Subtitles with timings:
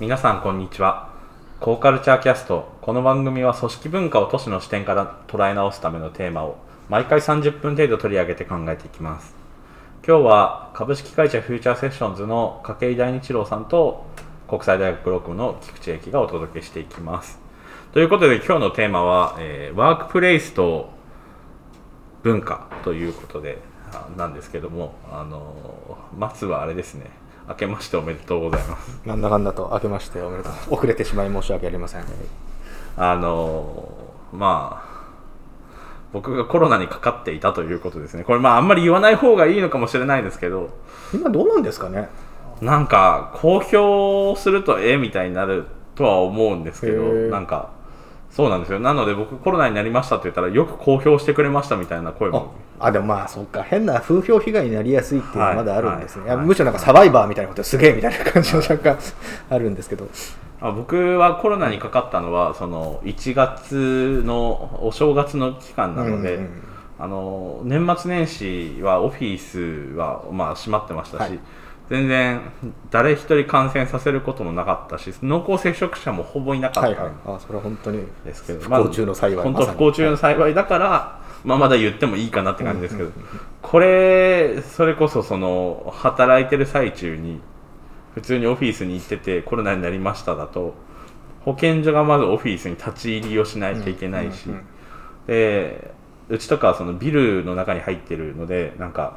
[0.00, 1.10] 皆さんこんにちは。
[1.58, 2.68] コーカルチャーキャスト。
[2.82, 6.56] この番組は組織文化を都市の視点から捉え直すためのテーマを
[6.88, 9.34] 毎回30分程度取り上げて考えていきます。
[10.06, 14.06] 今日は株式会社フューチャーセッションズの筧大日郎さんと
[14.46, 17.40] 国際大学ブロークの菊池駅がお届けしていきます。
[17.90, 20.90] ということで今日のテーマは、えーワークプレイスと
[22.22, 23.58] 文化ということで
[24.16, 27.10] なんですけどもあのまずはあれですね。
[27.48, 29.00] 明けましておめでとうございます。
[29.04, 30.52] なんだかんだと明けましておめでとう。
[30.74, 32.04] 遅れてしまい申し訳ありません、
[32.96, 33.92] あの
[34.32, 34.98] まあ
[36.12, 38.24] 僕がコロナにかかっていたということですね。
[38.24, 40.70] これまああんまり言わない方がいいのかもしれないですけど。
[41.14, 42.10] 今どうなんですかね？
[42.60, 47.70] なんか公表するとええみたいになるとは思うんですけどなんか
[48.30, 48.78] そうなんですよ。
[48.78, 53.62] なので僕コロナになりましたって言ったらよく公表してくれましたみたいな声あもあでもまあそっか。
[53.62, 55.56] 変な風評被害になりやすいっていうのははい。
[55.56, 56.36] まだあるんですね、はい。
[56.36, 58.98] いやむしろなんかサバイバーみたいなことすげえみたいな感じの若干
[59.50, 60.08] あるんですけど。
[60.60, 66.62] あ僕はコロナにかかったのはその1月のお正月の期間なので、うんうん
[67.00, 71.38] あの年末年始はオフィスはまあ閉まってましたし、はい。
[71.88, 72.40] 全然
[72.90, 77.12] 誰一人感染させることもなかったし濃厚接触者もほぼいなかったはいはい。
[77.24, 83.10] あそれは本当にんですけど、不幸中の幸い本まさに当不幸中の幸いだから、まあ、まだ言ってもいいかなって感じですけど、
[83.62, 87.40] これそれこそその働いてる最中に
[88.14, 90.74] 普通にオフィスに行っててコロナになりましただと
[91.44, 94.48] 保健所がまずオフィスに立ち入りをしないといけないし、
[95.26, 95.92] で
[96.28, 99.16] うちとかはそのビルの中に入ってるのでなんか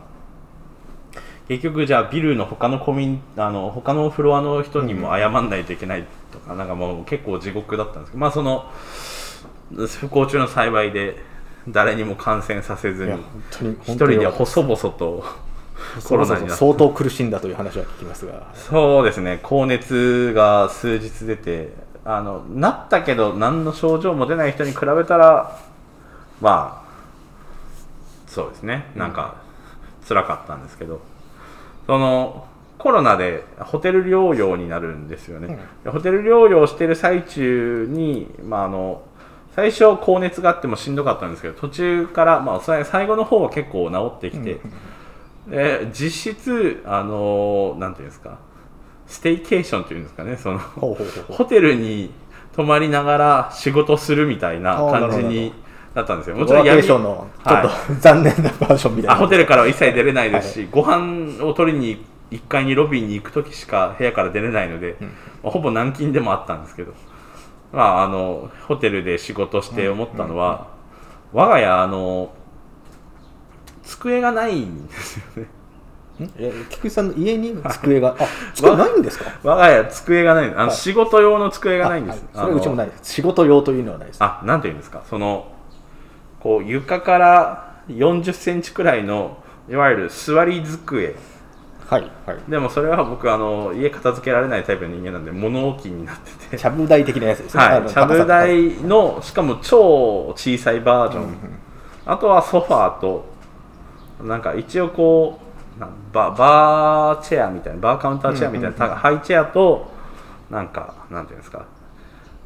[1.47, 8.71] 結局じゃあビルの他のコミあの他のフロアの人にも謝んないといけないとか、なんかもう結構地獄だったんですけどまあその
[9.75, 11.30] 不幸中の幸いで
[11.67, 13.13] 誰にも感染させずに
[13.83, 15.23] 一人で細々と
[16.03, 18.47] コロナに相当苦しんだという話は聞きますが。
[18.53, 19.39] そうですね。
[19.43, 21.73] 高熱が数日出て
[22.03, 25.59] あのなったけど何の症状も出ない人に比べたら
[26.39, 26.91] まあ
[28.27, 28.91] そうですね。
[28.95, 29.35] なんか
[30.07, 31.01] 辛かったんですけど、
[31.85, 39.03] そのコロナでホテル療養になるんですよね、でホテル療養してる最中に、まあ、あの
[39.55, 44.61] 最初高熱があってもしんどかったんですけど途中から、まあ、最後の方は結構治ってきて、
[45.47, 48.39] で実質あのなんていうんですか
[49.07, 52.11] ステイケーションっていうんですかねそのホテルに
[52.53, 55.53] 泊まりながら仕事するみたいな感じに
[55.93, 56.37] なったんですよ。
[56.37, 59.13] もちろんワーケーションのちょっと、は残念なバージョンみたいな。
[59.13, 64.95] あホテルからは一切出れないですし、ご飯を取りに1階にロビーに行く時しか部屋から出れないので、
[65.43, 66.93] まあほぼ軟禁でもあったんですけど、
[67.71, 70.67] まあ、あのホテルで仕事して思ったのは、
[71.33, 72.33] 我が家あの
[73.83, 75.43] 机がないんですよね。
[75.43, 79.31] ん え菊池さんの家に机があ机ないんですか？
[79.43, 80.45] 我が家机がない。
[80.47, 80.71] あの、はい。
[80.71, 83.13] 仕事用の机がないんです、それうちもないです。
[83.13, 84.17] 仕事用というのはないです。
[84.21, 85.01] あなんていうんですか？
[85.09, 85.47] その
[86.39, 89.37] こう床から40センチくらいの
[89.69, 91.15] いわゆる座り机
[91.91, 92.37] はいはい。
[92.49, 96.57] でもそれは僕あの家片付けられないタイプの人間なんで物置になってて。
[96.57, 97.63] ちゃぶ台的なやつですね。
[97.63, 101.35] はいちゃぶ台のしかも超小さいバージョン、
[102.05, 103.25] あとはソファーと
[104.23, 105.37] なんか一応こ
[105.77, 105.81] う
[106.13, 109.91] ババーチェアみたいなバーカウンターチェアみたいな、たハイチェアと
[110.49, 111.65] なんかなんていうんですか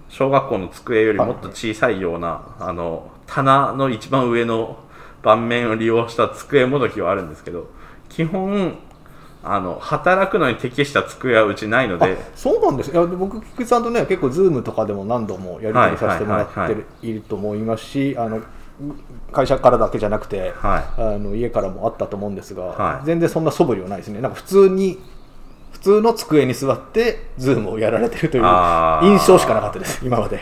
[0.10, 4.80] 小学校の机よりもっと小さいような、あの棚の一番上の
[5.22, 7.70] 盤面を利用した机もどきはあるんですけど
[8.10, 8.78] 基本
[9.48, 12.18] あの働くのに適した机はうちないので。
[12.36, 12.92] そうなんです。
[12.92, 18.42] いやで僕菊池さんとね結構ズームとかでも何度もやり取りさせてもらってはいはいると思いますしあの
[19.32, 21.02] 会社からだけじゃなくて、はい。
[21.02, 23.06] あの家からもあったと思うんですが、はい。
[23.06, 24.20] 全然そんな素振りはないですね。
[24.20, 25.00] なんか普通に
[25.74, 30.04] 普通の机に座ってズームをやられてるという印象しかなかったです。
[30.04, 30.40] 今まで。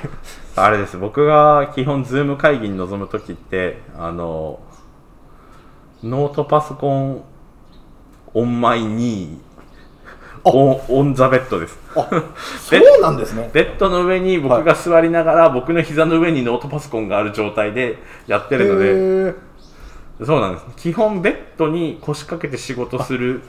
[0.55, 0.97] あれです。
[0.97, 4.59] 僕が基本ズーム会議に臨む時ってあの
[6.03, 7.23] ノートパソコン
[8.33, 11.77] on my knee on on the bed です。
[11.95, 12.07] あ
[12.59, 13.49] そうなんですね。
[13.53, 17.97] ベッドの上に僕が座りながら、僕の膝の上にノートパソコンがある状態で
[18.27, 19.53] やってるので。
[20.25, 20.65] そうなんです。
[20.77, 23.41] 基本ベッドに腰掛けて仕事する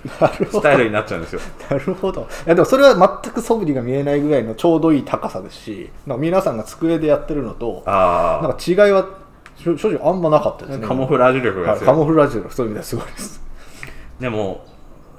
[0.51, 1.41] スタイルになっちゃうんですよ。
[1.69, 2.23] なるほど。
[2.23, 9.07] いやでもそれは全く素振りが見えないぐらいのちょうどいい高さですしなんか皆さんが机でやってるのとあなんか違いは
[9.57, 10.85] 正正直あんまなかったですね。
[10.87, 13.43] あカモフラージュ力がはいカモフラージュのそういう意味ではすごいです。
[14.19, 14.65] でも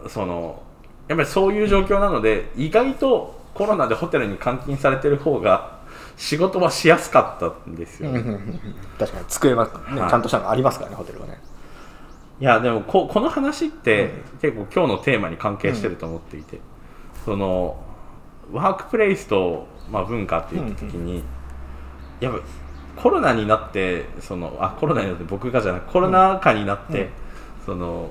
[0.07, 0.61] その
[1.07, 5.79] やっぱりそういう状況なので意外とコロナでホテルに監禁されてる方が
[6.17, 8.11] 仕事はしやすかったんですよ、
[8.97, 10.09] 確かに机は、ねはい。
[10.09, 11.39] ちゃんとしたのがありますからねホテルはね。
[12.39, 14.11] いやでもここの話って、
[14.41, 16.59] 結構今日のテーマに関係してると思っていて、
[17.23, 17.81] その
[18.51, 21.23] ワークプレイスと、まあ、文化って言った時に、
[22.19, 27.09] やっぱコロナになってそのあコロナになって僕がじゃなくコロナ禍になって、うん。
[27.65, 28.09] その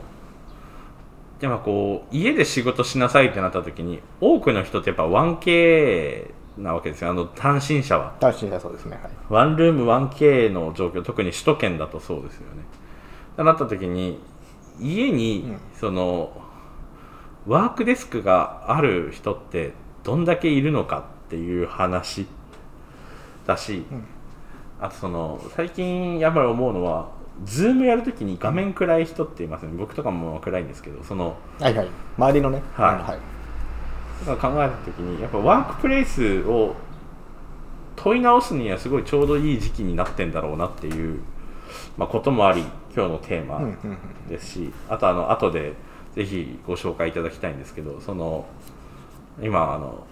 [1.45, 7.11] やっぱこう家で仕事しなさいってなった時に多くの人ってやっぱ 1K なわけですよ。
[7.11, 8.15] あの単身者は。
[8.19, 9.13] 確かにそうですねはい。
[9.29, 12.63] ワンルーム 1K の状況特に首都圏だとそうですよね。
[13.37, 14.19] となった時に
[14.81, 15.61] 家にうん。
[15.79, 16.33] その、
[17.47, 22.27] ワークデスクがある人ってどんだけいるのかっていう話
[23.47, 24.05] だし、うん。
[24.81, 27.11] あとその最近やっぱり思うのは
[27.45, 29.73] ズームやるときに画面暗い人っていますね。
[29.77, 31.89] 僕とかも暗いんですけどそのはいはい。
[32.17, 32.63] 周りのね。
[32.75, 32.95] はい。
[32.95, 34.27] はい。
[34.27, 36.75] だから考えたときにやっぱワークプレイスを
[37.97, 41.21] 問い直すにはすごいちょうどいい時期になってんだろうなっていう、
[41.97, 42.63] まあ、こともあり
[42.95, 43.61] 今日のテーマ
[44.29, 45.75] ですし、あとあの後で
[46.15, 48.47] ぜひご紹介いただきたいんですけどその
[49.43, 50.07] 今あの、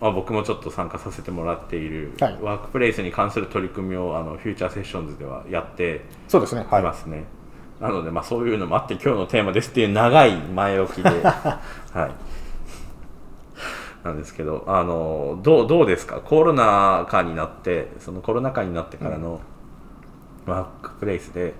[0.00, 2.38] まあ、僕もちょっと参加させてもらっている、はい。
[2.42, 6.66] ワークプレイスに関する取り組みをあのフューチャーセッションズではやってそうですね。
[6.68, 6.80] はい。
[6.82, 7.24] いますね、
[7.80, 11.60] なので、まあ、そういうのもあって今日のテーマですっていう長い前置きで、 は
[11.94, 12.10] い、
[14.06, 16.20] なんですけどあのどうどうですか？
[16.20, 19.40] コロナ禍になってそのコロナ禍になってからの
[20.46, 21.54] ワークプレイスで、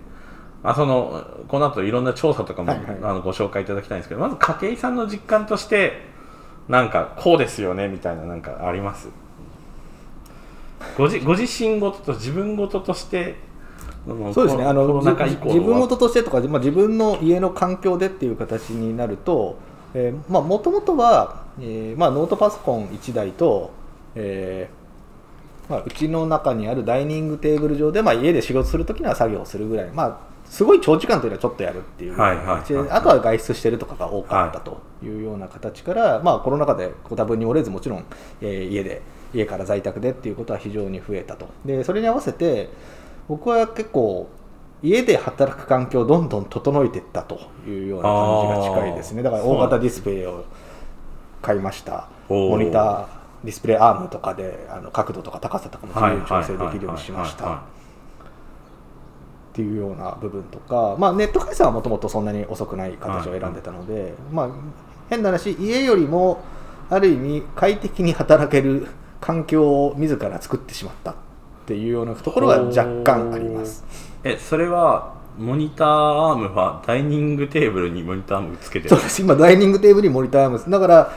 [0.63, 2.99] まあ、そのこの後いろんな調査とかも、はいはい。
[3.03, 6.13] あのご紹介いただきたいんですけどまず筧井さんの実感として
[6.69, 9.09] なんかこうですよねみたいななんかあります？
[10.97, 13.37] ごじご自身事と自分事として
[14.35, 14.65] そうですね。
[14.65, 19.59] あの自分事としてとか、まあ、自分の家の環境でっていう形になると
[20.29, 23.71] もともとは、えーまあ、ノートパソコン1台と、
[24.15, 24.84] えー
[25.69, 38.05] まあ、うちの中にあるダイニングテーブル上で、まあ、家で仕事するときには作業をするぐらい、まあ、すごい長時間というのはちょっとやるっていうはいはいはいあとは外出してるとかが多かったというような形から、まあ、コロナ禍でご多分に折れずもちろん、
[38.41, 39.03] えー家で
[39.33, 41.49] 家から在宅でっていうことは非常に増えたと。
[41.65, 42.71] でそれに合わせて
[43.27, 44.29] 僕は結構
[44.81, 49.23] 家で働く環境をどんどん整えていったというような感じが近いですね。
[49.23, 50.45] だから大型ディスプレイを
[51.43, 52.09] 買いました。
[52.29, 57.63] モニターディスプレイアームとかであの角度とか高さとかも自由に調整できるようにしました。
[59.55, 64.49] っていうような部分とか、まあ、ネット回線はもともとそんなに遅くない形を選んでたので、まあ、
[65.09, 66.43] 変な話家よりも
[66.91, 68.89] ある意味快適に働ける
[69.21, 71.15] 環境を自ら作ってしまったっ
[71.67, 73.85] ていうようなところは若干あります。
[74.25, 79.23] えそれはモニターアームはダイニングテーブルにモニターアームつけてるそうです。
[79.23, 80.71] 今ダイニングテーブルにモニターアームです。
[80.71, 81.13] だから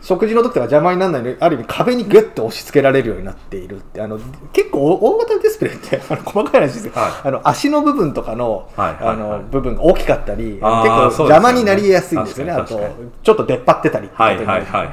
[0.00, 4.18] 食事の時とか邪魔にならないのである意味壁にグッと押し付けられるようになっているってあの
[4.52, 6.82] 結構大型ディスプレイって あの細かい話です。
[6.84, 7.10] けど、はい。
[7.24, 12.52] あの足の部分とかの,、あの部分が大きかったり結構邪魔になりやすいんですよね。
[12.52, 12.80] あと
[13.22, 14.08] ちょっと出っ張ってたり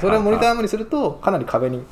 [0.00, 1.84] それをモニターアームにするとかなり壁に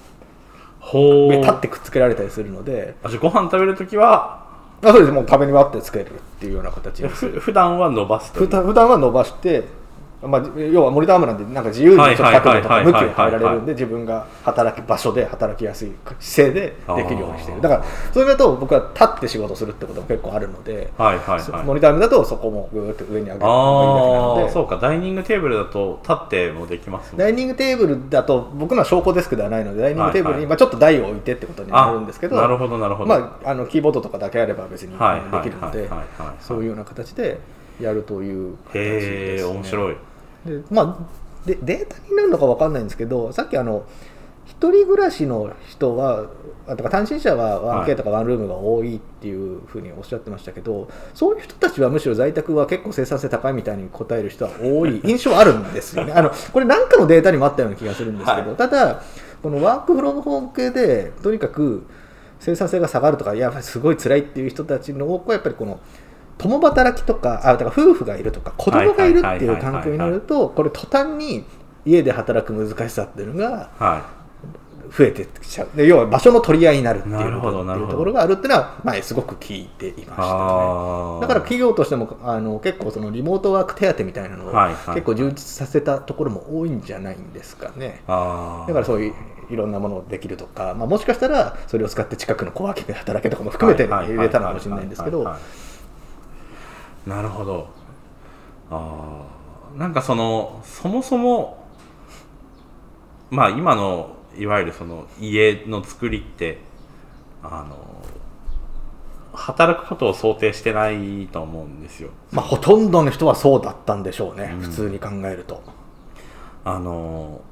[0.80, 1.28] ほう。
[1.30, 2.96] 上立ってくっつけられたりするので。
[3.02, 4.44] あじゃあご飯食べるときは
[4.82, 5.12] あそうです。
[5.12, 7.28] もう壁に割ってつけるっていうような形にす。
[7.28, 9.64] 普段は伸ばす普段は伸ばして、
[10.26, 17.60] まあ、要はモニターアームなんでなんか自由にちょっと角度とか向きを変えられるんで自分が働く場所で働きやすい姿勢でできるようにしている。
[17.60, 21.64] だからそれだと僕は立って仕事するってことも結構あるので、はいはいそはい。
[21.64, 24.44] モニターアームだとそこもぐーっと上に上げるのがいいだけなあので。
[24.44, 33.08] あそうかダイニングテーブルだと立ってもできますもんダイニングテーブルだと僕のは昇降デスクではないのでダイニングテーブルにまあちょっと台を置いてってことになるんですけどあなるほどなるほど。
[33.08, 35.88] まあ、あのキーボードとかだけあれば別にはいできるので
[36.40, 37.38] そういうような形で
[37.80, 39.96] やるという形へです、ね、え面白い
[40.46, 43.86] でまあでデータになるのか分かんないんですけどさっきあの
[44.46, 46.30] 一人暮らしの人は
[46.66, 56.12] あとか単身者は 1K とかワンルームが多いっていうふうにおっしゃってましたけど、そういう人たちはむしろ在宅は結構生産性高いみたいに答える人は多い 印象はあるんですよね。
[56.14, 58.56] あのこれ何かのデータにもあったような気がするんですけど、はい。
[58.56, 59.02] ただ
[59.42, 61.84] このワークフロムホーム系でとにかく
[62.40, 65.80] 生産性が下がるとかやっぱりすごい辛いっていう人たちの多くはやっぱりこの
[66.38, 71.44] 共働きとかあだから夫婦がいるとか子供がいるっていう環境になるとこれ途端に
[71.84, 74.24] 家で働く難しさっていうのがは
[74.96, 75.68] 増えてきちゃう。
[75.74, 80.16] で要は場所の取り合いになるっていうところがあるっていうのは前すごく聞いていましいたね。
[80.16, 84.52] だから企業としてもあの結構そのリモートワーク手当みたいなのを
[84.94, 88.02] 結構充実させたところも多いんじゃないんですかね。
[88.06, 89.14] だからそういう
[89.50, 95.36] いろんなものをできるとか、まあ、もしかしたらそれを使って近くのコワーキングで働けとかも含めて入れたのかもしれないんですけど
[97.06, 97.68] なるほど。
[98.70, 101.64] あーなんかそのそもそも
[103.30, 106.58] まあ今のいわゆるその家の作りって
[107.42, 107.76] あの
[109.32, 112.10] 働くことを想定してないと思うんですよ。
[112.32, 114.60] まあ、ほとんどの人はそうだったんでしょうね、うん。
[114.60, 115.62] 普通に考えると。
[116.64, 117.42] あの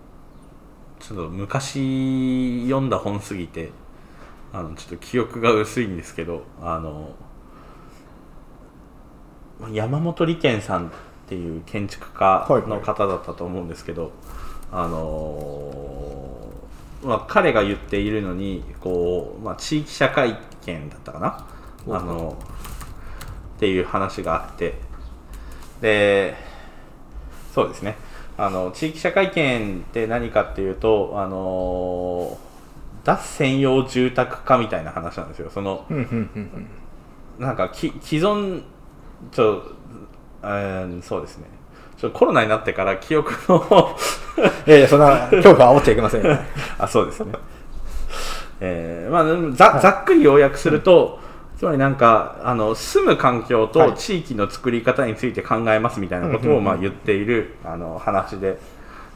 [1.00, 3.72] ちょっと昔読んだ本すぎて
[4.52, 7.10] あのちょっと記憶が薄いんですけどあの
[9.70, 10.90] 山本理健さんっ
[11.28, 14.12] ていう建築家の方だったと思うんですけど、
[14.70, 16.50] あの
[17.02, 21.18] まあ、彼が言っているのにこう、まあ、地域社会圏だったか
[21.86, 21.96] な？
[21.96, 22.36] あの
[23.56, 24.74] っていう話があって。
[25.80, 26.34] で
[27.54, 27.96] そうですね。
[28.38, 32.38] あの地域社会圏って何かっていうとあの
[33.04, 35.50] 脱専用住宅化みたいな話なんですよ。
[35.50, 35.86] その
[37.38, 38.62] なんかき既存
[39.30, 39.62] ちょ、
[40.42, 41.44] えー、そうですね。
[41.96, 43.96] ちょコロナになってから記憶の
[44.66, 46.24] いやいやそんな恐怖は煽っちゃいけません。
[46.24, 46.36] よ
[46.78, 47.32] あそうですね。
[48.60, 51.18] えーまあ、ざざっくり要約すると、
[51.58, 58.58] つまりなんかあの住む環境と地域の作り方について考えますみたいなことをまあ言っているあの話で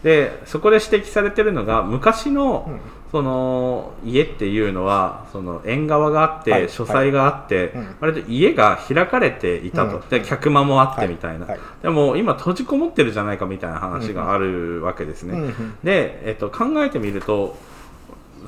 [0.02, 2.70] でそこで指摘されてるのが昔の
[3.10, 11.46] その家っていうのはその縁側があって、書斎があって、割と家が開かれていたと、で客間もあってみたいな、
[11.82, 15.54] でも今閉じこもってるじゃないかみたいな話があるわけですね。
[15.82, 17.56] で、えっと、考えてみると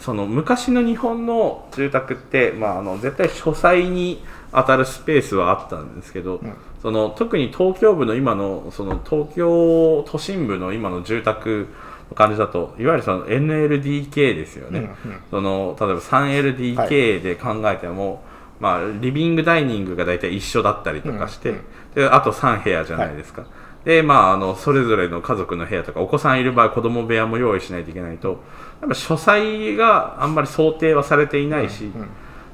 [0.00, 11.68] その昔の日本の住宅って、まあ、あの絶対書斎に当たるスペースはあったんですけど、うん、その特に東京部の今のその東京都心部の今の住宅
[12.08, 18.20] の感じだといわゆるその NLDK ですよね、うんうん、その例えば 3LDK で考えても、はい、
[18.60, 23.42] まあ、リビングダイニングが大体一緒だったりとかして、うんうん、であと3部屋じゃないですか。
[23.42, 23.50] はい。
[23.84, 28.42] で、まあ、あの、それぞれの家族の部屋とか、お子さんいる場合、子供部屋も用意しないといけないと、
[28.80, 32.08] やっぱ書斎があんまり想定はされていないし、うんうん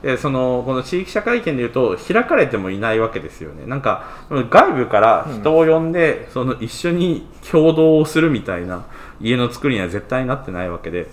[0.05, 3.65] でそのこの地域社会圏でいうと開かれてもいないわけですよね。
[3.67, 8.85] なんか外部から人を呼んで、うん、その一緒に共同をするみたいな
[9.19, 11.09] 家の作りには絶対なってないわけで、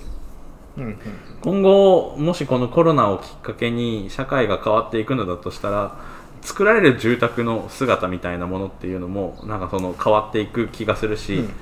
[0.78, 0.98] うんうん、
[1.40, 5.98] 今後もしこのコロナをきっかけに社会が変わっていくのだとしたら
[6.42, 11.54] 作られる住宅の姿みたいなものっていうのもなんかその変わっていく気がするし、うん、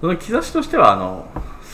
[0.00, 1.28] その兆しとしてはあの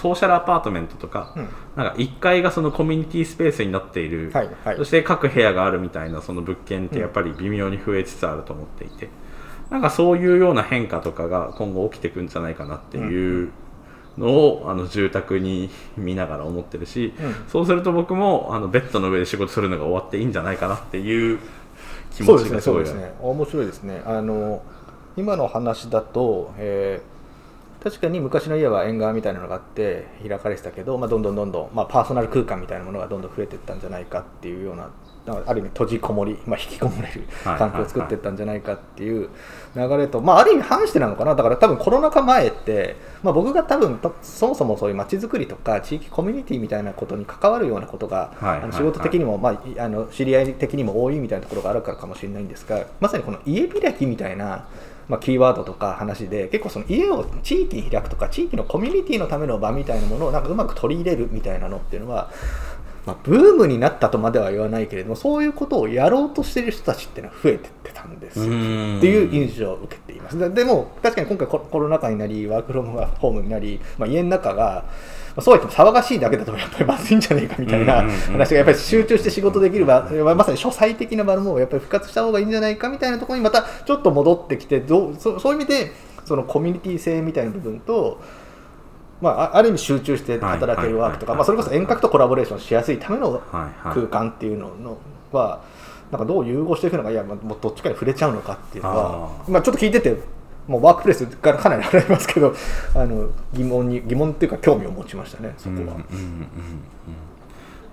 [0.05, 9.11] ソーシャルアパートメントとかうん、なんか1階がそのコミュニティスペースになっている、はいはい、そして各部屋があるみたいなその物件ってやっぱり微妙に増えつつあると思っていて、うん、
[9.71, 13.51] なんかそういうような変化とかが今後起きてくんじゃないかなっていう
[14.19, 17.15] のを、あの住宅に見ながら思ってるし、
[17.49, 21.39] そうすると僕もあのベッドの上で仕事するのが終わっていいんじゃないかなっていう
[22.13, 23.15] 気持ちがすごいですね。
[23.23, 24.03] 面白いですね。
[24.05, 24.63] あの
[25.17, 27.14] 今の話だと、えー、
[27.85, 34.89] 確かに昔の家は縁側みたいなのがあって開かれてたけど、まあ、どんどんどんどん、まあ、パーソナル空間みたいなものがどんどん増えていったんじゃないかっていうような
[35.27, 39.29] ある意味閉じこもり、まあ、引きこもれる環境を作っていったんじゃないかっていう
[39.75, 41.35] 流れと、まあ、ある意味反してなのかな。
[41.35, 54.67] だから多分コロナ禍前って、まあ、僕が多分そもそもそういう街づくりとか地域コミュニティみたいなことに関わるようなことが、あの仕事的にも、まあ、あの知り合い的にも多いみたいなところがあるからかもしれないんですがまさにこの家開きみたいな
[55.09, 62.31] まあ、キーワードとか話で結構その家を地域に開くとか地域のコミュニティのための場みたいなものをなんかうまく取り入れるみたいなのっていうのは
[63.07, 70.55] まあ、ブームになったとまでは言わないけれどもそういうことをやろうとしている人たちっていうのは増えてってたんですっていう印象を受けています。
[70.55, 74.85] でも確かに今回コロナ禍になりワークフロムホームになり、まあ、家の中がまあ、
[75.41, 85.93] そうは言っても騒がしいだけだとやっぱりまずいんじゃねえかみたいな話がやっぱり集中して仕事できる場、まさに書斎的な場もやっぱり復活した方がいいんじゃないかみたいなところにまたちょっと戻ってきてどうそそういう意味で
[86.25, 88.21] そのコミュニティ性みたいな部分と
[89.21, 93.41] まあ、ある意味集中して働けるワークとか、まあ、それこそ遠隔とコラボレーションしやすいための
[93.83, 94.99] 空間っていうの
[95.33, 95.63] は、
[96.11, 100.19] なんかどう融合していくのかいや、もうどっちかに触れちゃうのかっていうのはまあ、ちょっと聞いてて
[100.67, 102.55] もうワークプレスからかなり払いますけど
[102.95, 105.81] あの疑問に疑問っていうか興味を持ちましたねそこは。
[105.81, 105.99] うんうんうん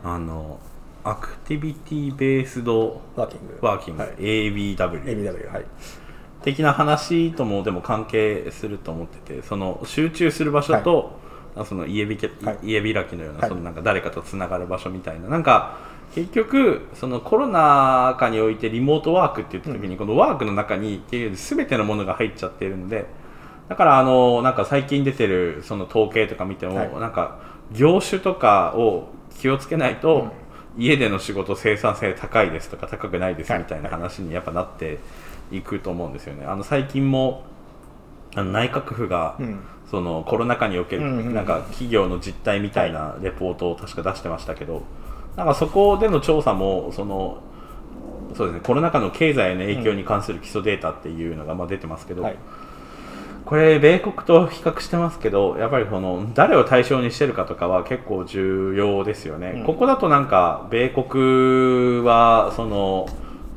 [0.05, 0.59] うん、あの
[1.03, 3.57] アクティビティベースドワーキング。
[3.61, 5.65] ワーキング、はい、ABW, ABW はい。
[6.43, 11.19] 的な話ともでも関係すると思っててその集中する場所と、
[11.55, 15.27] はい、その家びけ、はい、家開きのような,、そのなんか誰かとつながる場所みたいな。
[15.27, 23.05] なんか結局そのコロナ禍においてリモートワークって言った時に、このワークの中に全てのものが入っちゃってるんで
[23.69, 27.39] だからあのなんか最近出てるその統計とか見ても、はい、なんか
[27.71, 29.07] 業種とかを
[29.39, 30.31] 気をつけないと、
[30.77, 34.99] 家での仕事生産性高いですとか高くないですみたいな話にやっぱなって
[35.51, 36.45] いくと思うんですよね。
[36.45, 37.43] あの最近も
[38.35, 44.83] あの内閣府が、うん、そのコロナ禍におけるなんか企業の実態みたいなレポートを確か出してましたけど、
[45.35, 47.41] なんかそこでの調査もその
[48.35, 52.37] そうですねコロナ禍の経済への影響に関する基礎データっていうのがまあ出てますけど、はい、
[53.45, 59.65] これ米国と比較してますけどやっぱりこの誰を対象にしてるかとかは結構重要ですよね、うん。
[59.65, 63.07] ここだとなんか米国はその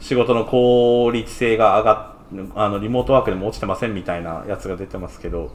[0.00, 2.14] 仕事の効率性が上がっ
[2.56, 5.52] あのリモートワークでも落ちてませんみたいなやつが出てますけど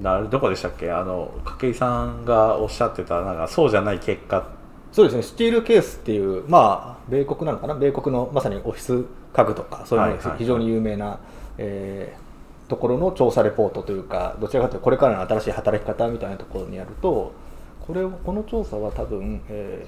[0.00, 0.90] などこでしたっけ？
[0.90, 4.48] あの筧さんがおっしゃってたなんかそうじゃない結果
[4.94, 10.32] そうですね、スチールケースっていう、まあ、米国なのかな、米国のまさにオフィス家具とか、そういうのはいはいはい。
[10.34, 11.18] が非常に有名な、
[11.58, 12.24] えー
[12.68, 17.32] ところの調査レポートというか、どちらかというと、これからの新しい働き方みたいなところにやると、
[17.86, 19.86] これをこの調査は多分、え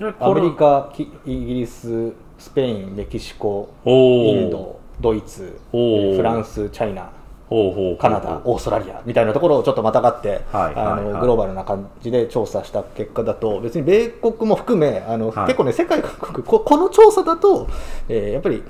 [0.00, 7.10] ーアメリカ、きイギリス、スペイン、メキシコ、インド、ドイツ、フランス、チャイナ、
[7.48, 11.12] ほうほうカナダ、オーストラリアみたいなところをちょっとまたがって、はいあはいはい。
[11.12, 15.46] のグローバルな感じで調査した結果だと、別に米国も含め、あのはい。
[15.46, 17.66] 結構ね、世界各国こ、この調査だと、
[18.08, 18.62] えーやっぱり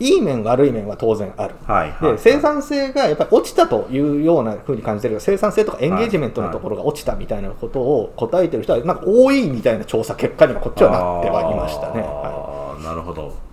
[0.00, 1.54] いい面、悪い面は当然ある。
[1.66, 5.18] はいはいで生産性がやっぱり落ちたというようなふうに感じてる。
[5.18, 12.02] 生産性とかエンゲージメントのところが落ちたみたいなことを答えてる人はなんか多いみたいな調査結果にはこっちはなってはいましたね。
[12.02, 12.84] はい。
[12.84, 13.47] なるほど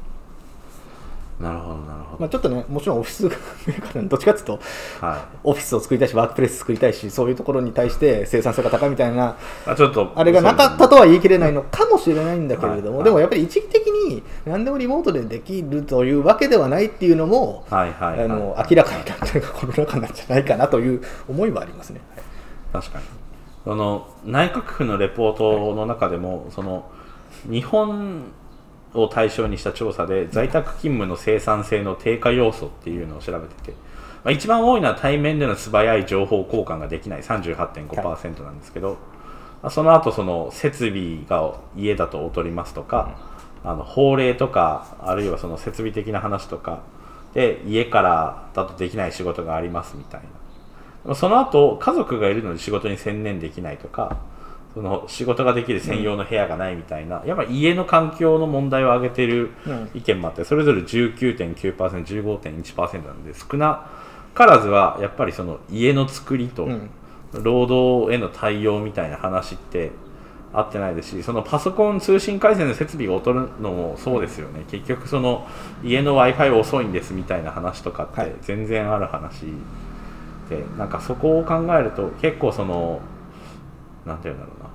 [1.40, 4.60] なるほどなるほど、まあ、ちょっとね、もちろんオフィスメーカーなんでどっちかっていうと、
[5.02, 5.20] はい。
[5.44, 18.26] オフィスを作りたいし、ワークプレイス作りたいし、そういうところに対して生産性が高いみたいな、あちょっとあれがなかったとは言い切れないのかもしれないんだけれども、はいでもやっぱり一時的に何でもリモートでできるというわけではないっていうのも、はいはいはい。
[18.26, 22.00] あの明らかになったのがコロナ禍なんじゃないかなという思いはありますね。
[22.72, 23.06] 確かに。
[23.66, 26.90] その内閣府のレポートの中でも、その
[27.50, 28.32] 日本
[28.96, 33.72] を対象にした調査で在宅勤務の生産性の低下要素っていうのを調べてて、
[34.24, 38.98] まあ、一番多いのは対面での素早い情報交換ができない38.5%なんですけど、
[39.62, 43.18] まあその後その設備が家だと劣りますとか、
[43.64, 46.84] あの法令とかあるいはその設備的な話とか
[47.34, 50.22] で家からだとできない仕事がありますみたい
[51.06, 51.16] な。
[51.16, 54.18] その後家族がいるので仕事に専念できないとか
[54.76, 59.90] その仕事ができる専用の部屋がないみたいな、やっぱり家の環境の問題を挙げているうん。
[59.96, 63.90] 意見もあってそれぞれ 19.9%15.1% なんで少な
[64.34, 66.90] からずはやっぱりその家の作りとうん。
[67.34, 69.92] 労働への対応みたいな話って
[70.54, 74.64] 合ってないですしそのパソコン通信回線の設備が劣るのもそうですよね。
[74.70, 75.46] 結局その
[75.84, 78.32] 家の w i f i 遅いんですみたいな話とかっはい。
[78.32, 79.48] て全然ある話
[80.50, 83.02] で、なんかそこを考えると結構その
[84.06, 84.70] なんていうんだろうな。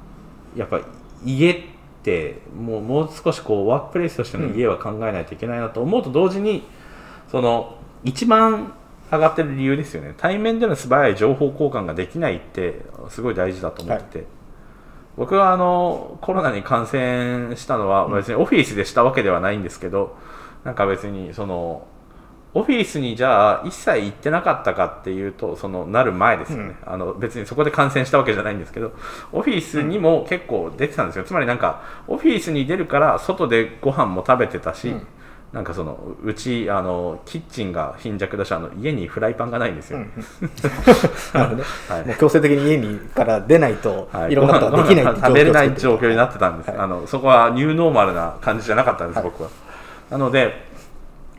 [0.57, 0.81] やっぱ
[1.25, 1.63] 家っ
[2.03, 6.63] てもうもう少しこうワークプレイスとしての家は考えないといけないなと思うと同時に
[7.31, 8.73] その一番
[9.13, 10.15] 上がってる理由ですよね。
[10.17, 14.27] 対面での素早い情報交換ができないってすごい大事だと思ってて、
[15.17, 20.17] 僕はあのコロナに感染したのは別にオフィスでしたわけではないんですけど、
[20.65, 21.87] なんか別にその
[22.53, 28.93] オフィスにじゃあ一切行ってなかったかっていうとそのなる前ですよね、あの別にそこで感染したわけじゃないんですけど
[29.33, 35.07] オフィスにも結構出てたんですよ、つまりなんかオフィスに出るから外でご飯も食べてたし、うん。
[35.53, 39.99] なんかそのうちあのキッチンが貧弱だしあの家にフライパンがないんですよ、
[41.35, 42.07] なので、はい。
[42.07, 44.33] もう強制的に家にから出ないと、はい。
[44.33, 46.79] い、ろんなことができない食べれない状況になっってたんです、はい。
[46.79, 49.25] あのそこはニューノーマルな感じじゃなかったんです、はい。
[49.25, 49.49] 僕は。
[50.11, 50.70] なので、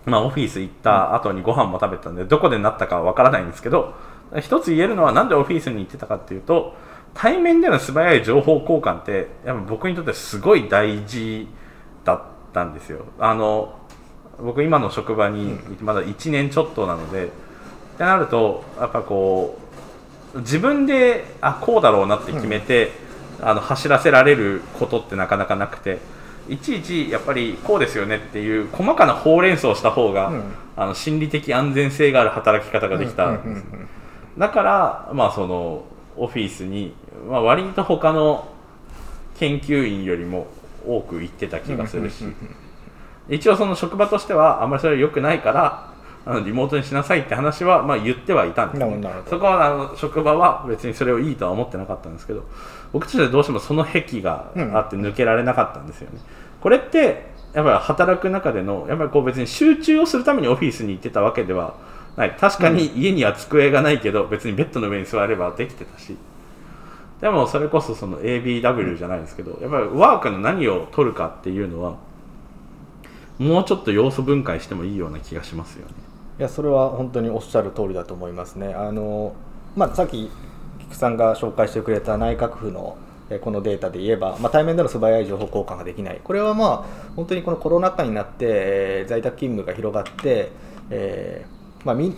[0.06, 3.94] まあ、オフィス行った後にご飯も食べてたんでどこでなったかはわからないんですけど
[4.40, 6.74] 一つ言えるのはなんでオフィスに行ってたかっていうと
[7.14, 11.48] 対面での素早い情報交換ってやっぱ僕にとってすごい大事
[12.04, 12.22] だっ
[12.54, 13.06] たんですよ。
[13.20, 13.78] あの
[14.40, 17.30] 僕今の職場にまだ1年ちょっとなので、っ
[17.98, 19.60] てなるとやっぱこ
[20.34, 22.92] う自分であこうだろうなって決めて、
[23.42, 26.00] あの走らせられることってなかなかなくて
[26.52, 30.44] いちいちやっぱりこうですよねっていう細かなほうれん草をした方が、うん。
[30.76, 33.88] あの心理的安全性がある働き方ができたんです、うんうんうん
[34.38, 35.84] だから、まあ、その
[36.16, 36.96] オフィスに、
[37.28, 38.48] まあ、割と他の
[39.38, 40.48] 研究員よりも
[40.88, 42.24] 多く行ってた気がするし、
[43.30, 45.90] 一応その職場としてはあんまりそれは良くないから
[46.25, 49.29] あのリモートにしなさいって話はまあ言ってはいたんです、なるほどなるほど。
[49.29, 52.43] そこはあの職場は別にそれをいいとは思ってなかったんですけど
[52.93, 56.19] 僕としてはどうしてもその癖があって抜けられなかったんですよね、
[56.62, 61.75] これってやっぱり働く中でのやっぱりこう別に集中をするためにオフィスに行ってたわけでは
[62.15, 62.31] ない。
[62.31, 66.15] 確かに家には机がないけど別にベッドの上に座ればできてたし。
[67.19, 71.97] でもそれこそその ABW じゃないですけどやっぱりワークの何を取るかっていうのは
[73.38, 75.93] もうちょっと要素分解してもいいような気がしますよね。
[76.41, 78.73] いやそれは本当におっしゃる通りだと思いますね。
[78.73, 79.36] あの
[79.75, 80.27] まあ、さっき
[80.80, 82.97] 菊さんが紹介してくれた内閣府の
[83.30, 90.49] えこのデータで言えば、まあ、対面での素早い情報交換ができない、これはまあ本当にこのコロナ禍になって、えー在宅勤務が広がって、
[90.89, 92.12] えーまあ、み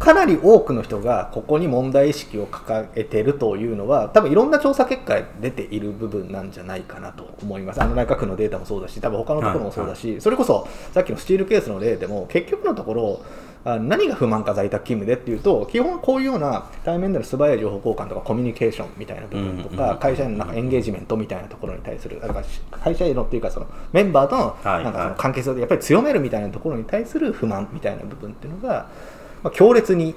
[0.00, 7.82] かなり多くの人がここに問題意識を掲げてるというのは多分いろんな調査結果で出ている部分なんじゃないかなと思います。
[7.82, 13.22] あの内閣府のデータもそうだし多分他のところもそうだし、それこそさっきのスチールケースの例でも結局のところ
[13.62, 22.44] あ何が不満か在宅勤務でっていうと基本こういうような対面での素早い情報交換とかコミュニケーションみたいな部分とか会社へのなんかエンゲージメントみたいなところに対するだから
[22.78, 28.88] 会社へのっていうかそのメンバーとのはいなんかそはいの関係性をやっぱり強めるみたいなところに対する不満みたいな部分っていうのが、
[29.42, 30.14] まあ、強烈に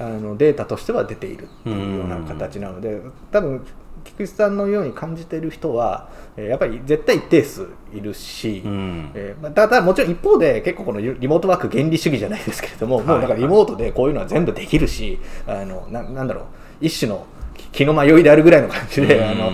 [0.00, 3.64] あのデータとしては出ているっていうような形なので多分
[4.04, 9.10] 菊池さんのように感じている人はえーやっぱり絶対一定数いるし、うん。
[9.14, 16.44] えーまあ、ただもちろん一方で結構このリモートワーク原理主義じゃないですけれども、もうだからリモートでこういうのは全部できるしあのななんだろう
[16.80, 17.26] 一種の
[17.70, 19.30] 気の迷いであるぐらいの感じで、うん。
[19.30, 19.52] あの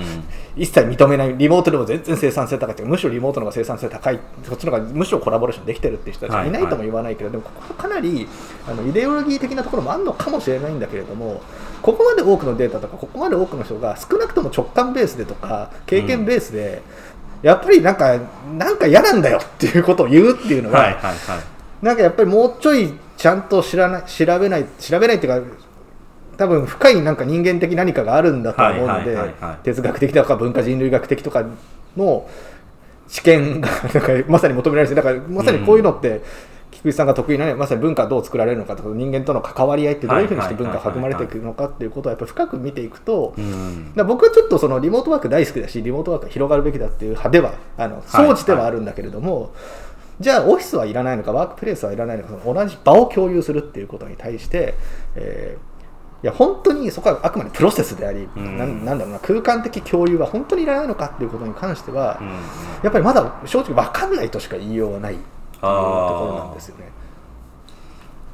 [0.59, 8.29] 一切認めないリモートでも全然生産性高いというかむしろリモートの方が生産性高いそっちの方がむしろコラボレーションできてるっていう人たちはいないとも言わないけど、でもここかなり
[8.67, 11.41] あのイデオロギー的なところもあるのかもしれないんだけれども
[11.81, 16.83] ここまで多くのデータとかここまで多くの人が少なくとも直感ベースでとか経験ベースで、
[17.43, 18.19] やっぱりなんか
[18.57, 21.85] なんか嫌なんだよっていうことを言うっていうのが、はいはいはい。
[21.85, 25.59] なんかやっぱりもうちょいちゃんと知らない調べない調べないっていうか
[26.39, 29.65] 多分深いなんか人間的何かがあるんだと思うので、はいはいはいはい。
[29.65, 31.45] 哲学的とか文化人類学的とか
[31.97, 32.29] の
[33.09, 36.23] 知見がなんかまさに求められてだからまさにこういうのって、
[36.71, 43.41] 菊池さんが得意なねまさに文化はどう作られるのかとか人間との関わり合いってどういうふうにして文化が育まれていくのかっていうことをやっぱり深く見ていくと、う
[44.05, 49.53] 僕はちょっとそのリモートワーク大好きだしリモートワークが広がるべきだっていう派ではあの総じてはあるんだけれども、
[50.21, 54.75] じゃあオフィスはいらないのかワークプレイスはいらないのか同じ場を共有するっていうことに対して、
[55.17, 55.78] えー
[56.23, 58.59] いや本当にそこはあくまでプロセスであり、うん。
[58.59, 62.29] なんなんだろうな空間的共有は本当にいらないのかっていうことに関しては、うん。
[62.83, 66.91] やっぱりまだ正直分かんないとしか言いようがないっていうところなんですよね。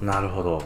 [0.01, 0.63] なるほど。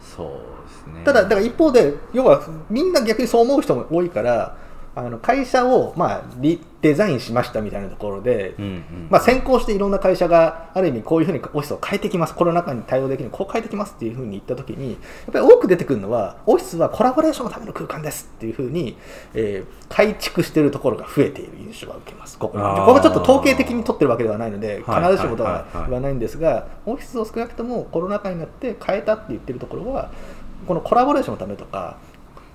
[0.00, 0.28] そう
[0.68, 4.56] ですねただ、だから一方で、要はみんな逆にそう思う人も多いから、
[4.96, 9.08] あの会社を、まあ、リデザインしましたみたいなところで、うんうん。
[9.10, 13.28] まあ、先行していろんな会社がある意味こういうふうにオフィスを変えてきます、コロナ禍に対応できる。
[13.28, 14.98] こう変えてきますっていうふうに言ったときに、やっ
[15.32, 18.96] ぱり多く出てくるのは、オフィスはコラボレーションのための空間ですっていうふうに、
[19.34, 30.10] えー改築しているところが増えている印象は受けます、ここここはちょっと統計的に取ってるわけではないので、必はいずしもとは言わないんですが、オフィスを少なくともコロナ禍になって変えたって言ってるところは、
[30.66, 31.98] このコラボレーションのためとか、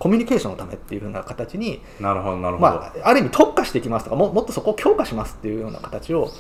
[0.01, 6.31] コミュニケーションのためっていうふうな形になるほどなるほど、まあ、ある意味特化していきますとかももっとそこを強化しますっていうような形を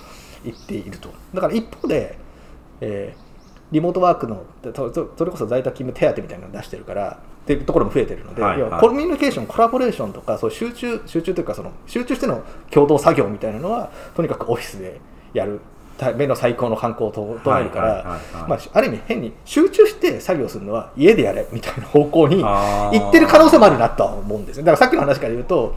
[0.43, 1.13] 言っていると。
[1.35, 2.17] だから一方で、
[2.81, 3.31] えー
[3.71, 4.43] リモートワークの
[5.15, 14.99] それこそ在宅勤務手当みたいなのを出してるからっていうところも増えてるので、はい要ははいコミュニケーションコラボレーションとかそう集中集中というかその集中しての共同作業みたいなのはとにかくオフィスで
[15.33, 15.61] やる
[16.01, 24.63] ための最高の観光をと唱えるから、まあ、ある意味変に集中して作業するのは家でやれみたいな方向に行ってる可能性もあるなとは思うんですよ。
[24.63, 25.75] だからさっきの話から言うと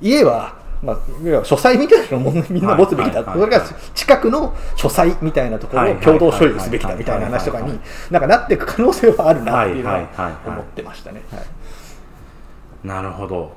[0.00, 3.62] 家は、まあ、書斎みたいなのもみんな持つべきだ、それが
[3.94, 7.78] 近くの書斎みたいなところを共同所有すべきだみたいな話とかに
[8.10, 11.22] なんかなっていく可能性はあるなっていうのは思ってましたね。
[11.30, 12.86] はい。
[12.88, 13.52] なるほど。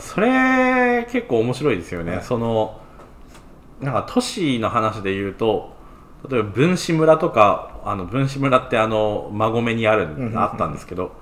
[0.00, 2.24] それ結構面白いですよね、はい。
[2.24, 2.80] その
[3.82, 5.72] なんか都市の話で言うと
[6.30, 10.38] 例えば分子村とかあの分子村ってあの馬込にあるんうんうん。
[10.38, 11.12] あったんですけど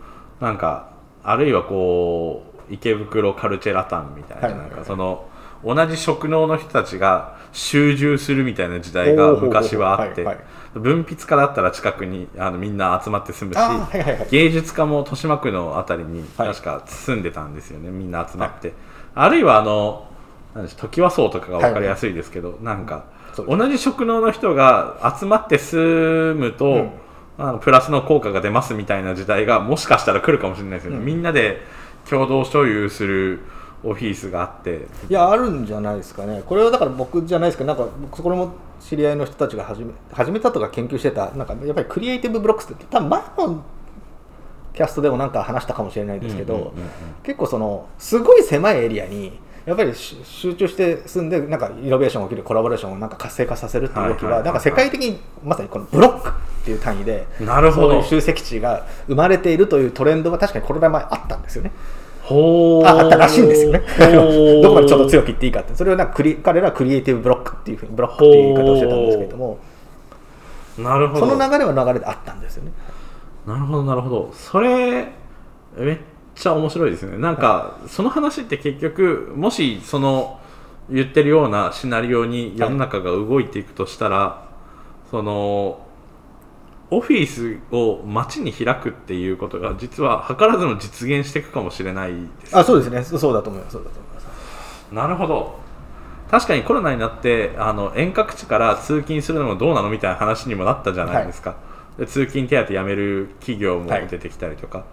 [0.40, 0.90] なんか
[1.22, 5.26] あるいはこう池袋カルチェラタンみたいな,、はいなんかその
[5.64, 10.44] 同じ職能の人たちが集中するみたいな時代が昔はあって、はいはい。
[10.74, 14.28] 文筆家だったら近くにあのみんな集まって住むし、はいはいはい。
[14.30, 16.48] 芸術家も豊島区のあたりにはい。
[16.48, 18.72] 確か住んでたんですよね、みんな集まって、
[19.14, 20.09] あるいはあの
[20.54, 23.04] なんでしょうとかが分かりやすいですけど、なんか
[23.36, 26.90] 同じ職能の人が集まって住むと、うん。
[27.38, 31.04] あのプラスの効果が出ますみたいな時代がもしかしたら来るかもしれないですよね、うん。
[31.06, 31.62] みんなで
[32.06, 33.40] 共同所有する
[33.82, 34.86] オフィスがあって。
[35.08, 43.64] いやあるんじゃないですかね、これはだから僕じゃないですけど、なんか僕これも知り合いの人たちが始め始めたとか研究してた、なんかやっぱりクリエイティブブロックスって、多分前の
[44.74, 46.74] キャストでもなんか話したかもしれないですけど、
[47.22, 56.32] 結構その、すごい狭いエリアに、やっぱりし集中して住んで、なんかイノベーションが起きる、コラボレーションをなんか活性化させるっていう動きは、なんか世界的にまさにこのブロックっ
[56.64, 58.02] ていう単位で、なるほど。
[58.02, 61.72] 集積地が生まれているというトレンドは確かにコロナ前あったんですよね。
[62.22, 62.86] ほー。
[62.86, 63.82] ああったらしいんですよね。
[64.62, 69.58] どこまでちょっと強く言っていいかって、それをなんかクリ彼らはクリエイティブブロックっていうふうに、ブロックっていう言い方をしてたんですけれども、
[70.78, 71.28] なるほど。
[71.28, 72.72] その流れは流れであったんですよね。
[73.46, 74.30] なるほどなるほど。
[74.32, 75.12] それ
[75.76, 75.98] めっ
[76.40, 77.18] ちゃ面白いですね。
[77.18, 80.40] なんか、その話って結局もしその
[80.90, 84.48] 言ってるようなシナリオに世の中が動いていくとしたら、
[85.10, 85.86] その
[86.90, 93.04] オフィスを街に開くっていうことが実は図らずも実現していくかもしれないですあそうですね。
[93.04, 93.72] そうだと思います。
[93.74, 94.94] そうだと思います。
[94.94, 95.60] なるほど。
[96.30, 101.56] 確かにコロナになってあの遠隔地から通勤するのもどうなのみたいな話にもなったじゃないですか、
[101.98, 104.84] で通勤手当やめる企業も出てきたりとか、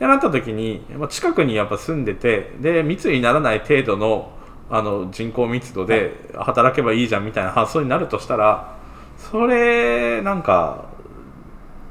[0.00, 4.32] ってなった時にまあ近くにやっぱ住んでてで密にならない程度の
[4.70, 8.78] あの人口密度で働けばいいじゃんみたいな発想になるとしたら
[9.18, 10.86] それなんか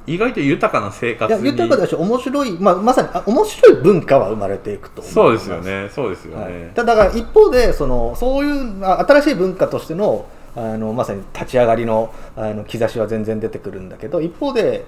[0.07, 5.89] 意外と豊かな生い活にや豊かだし面白い、まあ、まさにあ面白い文化は生まれていくとそうですよね。
[5.93, 14.85] そうですよね、はい、ただだから一方でそのそういうあ新しい文化としてのあのまさに立ち上がりのあの兆しは全然出てくるんだけど一方で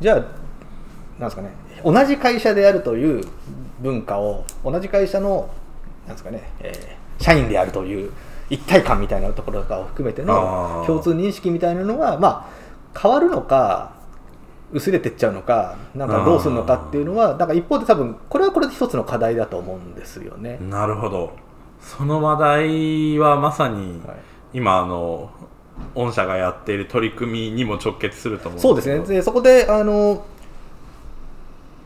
[0.00, 0.16] じゃあ
[1.18, 3.24] なんですかね同じ会社であるという
[3.80, 5.50] 文化を同じ会社の
[6.06, 8.12] なんですかね、えー社員であるという
[8.50, 12.48] 一体感みたいなところとかを含めての共通認識みたいなのが、ま
[12.94, 13.92] あ、変わるのか
[14.72, 20.58] 薄れてっちゃうのかなんかどうするのかっていうのはだから一方で多分これはこれで一つの課題だと思うんですよね。
[20.60, 21.32] なるほど。
[21.80, 24.16] その話題はまさにはい。
[24.54, 25.30] 今あの
[25.94, 28.98] 御社がやっている取り組みにも直結すると思うんそうですね。
[29.00, 30.24] でそこであの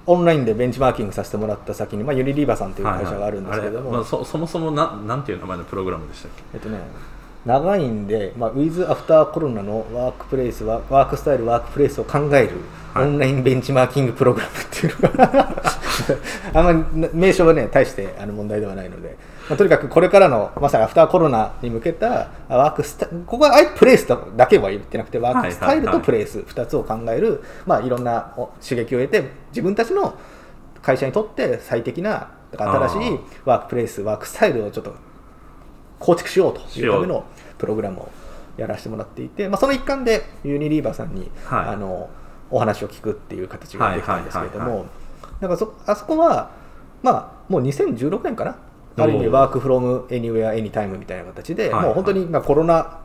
[0.07, 4.03] オンラインでベンチマーキングさせてもらった先に、まあ、ユニリーバさんという会社があるんですけれども、はいはい。
[4.03, 6.43] まあ、そそもそもななんていう名前のプログラムでしたっけ？
[6.55, 6.79] えっとね、
[7.47, 12.51] 長いんで、まあ、ウィズ・アフター・コロナのワークプレイスワワークスタイルワークプレイスを考える
[12.95, 13.07] はい。
[13.07, 15.63] オンラインベンチマーキングプログラムっていうのが。
[16.55, 19.17] あんまり名称はね大してあの問題ではないので、
[19.53, 30.19] まあ、とにかくこれからのまさにアフターコロナに向けたあワークスタここはあえてプレイスだけは言ってなくてワークスタイルとプレイス2つを考える、まあ、いろんなお刺激を得て自分たちの
[30.81, 34.95] 会社にとって最適なだから新しいワークプレイスワークスタイルをちょっと
[35.99, 37.25] 構築しようというための
[37.59, 38.11] プログラムを
[38.57, 41.67] やらせてもらっていて、まあ、その一環でユニリーバーさんに、はい。
[41.69, 42.11] あの
[42.51, 44.85] お話を聞くっていう形ができたんですけれども
[45.41, 46.51] なんかそあそこは、
[47.03, 48.59] まあ、もう2016年かな
[48.97, 53.01] ある意味ワークフロムエニウェアエニタイムみたいな形で、はいもう本当にまあコロナ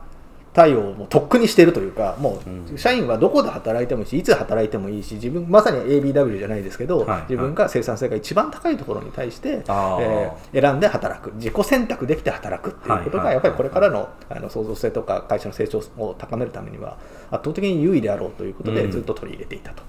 [0.52, 2.40] 対応をもうとっくにしているというかも
[2.74, 7.20] う社員はどこで働いてもいいしいつ働いてもいいし自分まさに ABW じゃないですけど、はいはい。
[7.28, 11.32] 自分が生産性が一番高いところに対して、えー選んで働く。
[11.34, 16.96] 自己選択できて働くっていうことがやっぱりこれからのあの創造性とか会社の成長を高めるためには
[17.30, 18.90] 圧倒的に優位であろうということでうん。
[18.90, 19.82] ずっと取り入れていたと。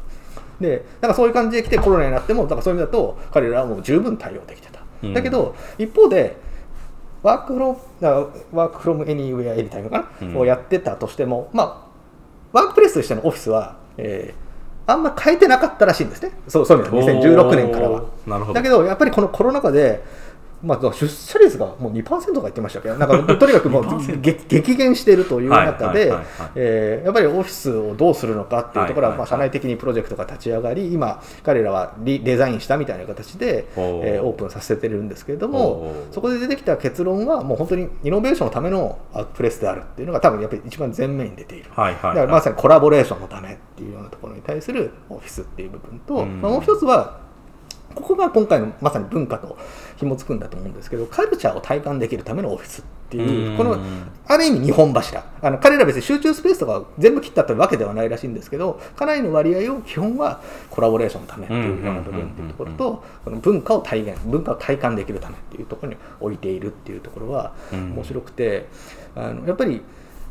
[0.62, 5.14] でなんかそういう感じで来てコロナになってもだからそういう意味だと彼らはもう十分対応できてた、うん。
[5.14, 6.38] だけど一方で
[7.22, 8.08] ワークフロム
[8.52, 10.38] ワークフロムエニウェアエニタイムかな、うん。
[10.38, 11.90] をやってたとしてもま
[12.54, 14.50] あワークプレイスとしてのオフィスは、えー
[14.90, 16.32] あんま変えてなかったらしいんですね。
[16.48, 18.06] そうそういう意味で2016年からは。
[18.26, 18.54] なるほど。
[18.56, 20.02] だけどやっぱりこのコロナ禍で、
[20.62, 22.90] まあ、出社率がもう2%とか言ってましたけ？
[22.90, 26.18] どなんかとにかくもう 2%激激減しているという中でや
[27.10, 38.98] っぱりオフィスをどうするのかっていうところは、まあ、社内的にプロジェクトが立ち上がり今彼らはリデザインしたみたいな形で、えーオープンさせてるんですけれどおもーそこで出てきた結論はもう本当にイノベーションのための
[39.36, 41.70] プレスであるっていうのが多分やっぱり一番前面に出ている。
[42.14, 46.42] だからまさにコラボレーションのためっていうようなところに対するオフィスっていう部分と、うん。
[46.42, 47.20] まあ、もう一つは
[47.96, 49.58] ここが今回のまさに文化と
[50.00, 53.58] 紐付くんだと思うんですけどカルチャーを体感できるためのオフィスっていううん。
[53.58, 53.78] この
[54.28, 55.24] ある意味日本柱。
[55.42, 67.94] あの彼ら別に集中スペースとか全部切ったってわけではないらしいんですけどかなりの割合を基本はコラボレーションのためっていうような部分っていうところとこの文化を体現文化を体感できるためっていうところに置いているっていうところはうん。
[67.96, 68.68] 面白くて
[69.16, 69.82] あのやっぱり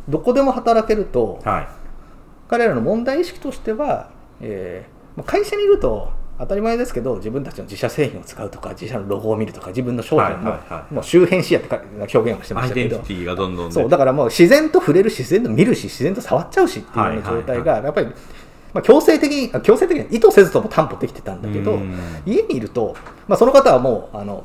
[0.08, 1.68] どこでも働けるとはい。
[2.48, 4.08] 彼らの問題意識としては、
[4.40, 10.94] えーまあ会社にいると当たり前ですけど自分たちの自社製品を使うとか自社のロゴを見るとか自分の商品の、はいはいはい。
[10.94, 12.90] もう周辺視野ってか表現をしてましたけど。
[12.90, 13.72] デンティティがどんどんね。
[13.72, 21.96] そうだからもう自然と触れるし自然と見るし自然と触っちゃうしっていうような状態がやっぱり、まあ、強制的にあ強制的に意図せずとも担保できてたんだけどうん。
[22.24, 22.94] 家にいると、
[23.26, 24.44] まあ、その方はもうあの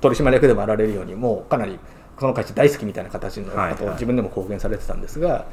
[0.00, 1.78] 取締役でもあられるようにもうかなり
[2.18, 3.76] その会社大好きみたいな形のはいはい。
[3.76, 5.46] ことを自分でも公言されてたんですが、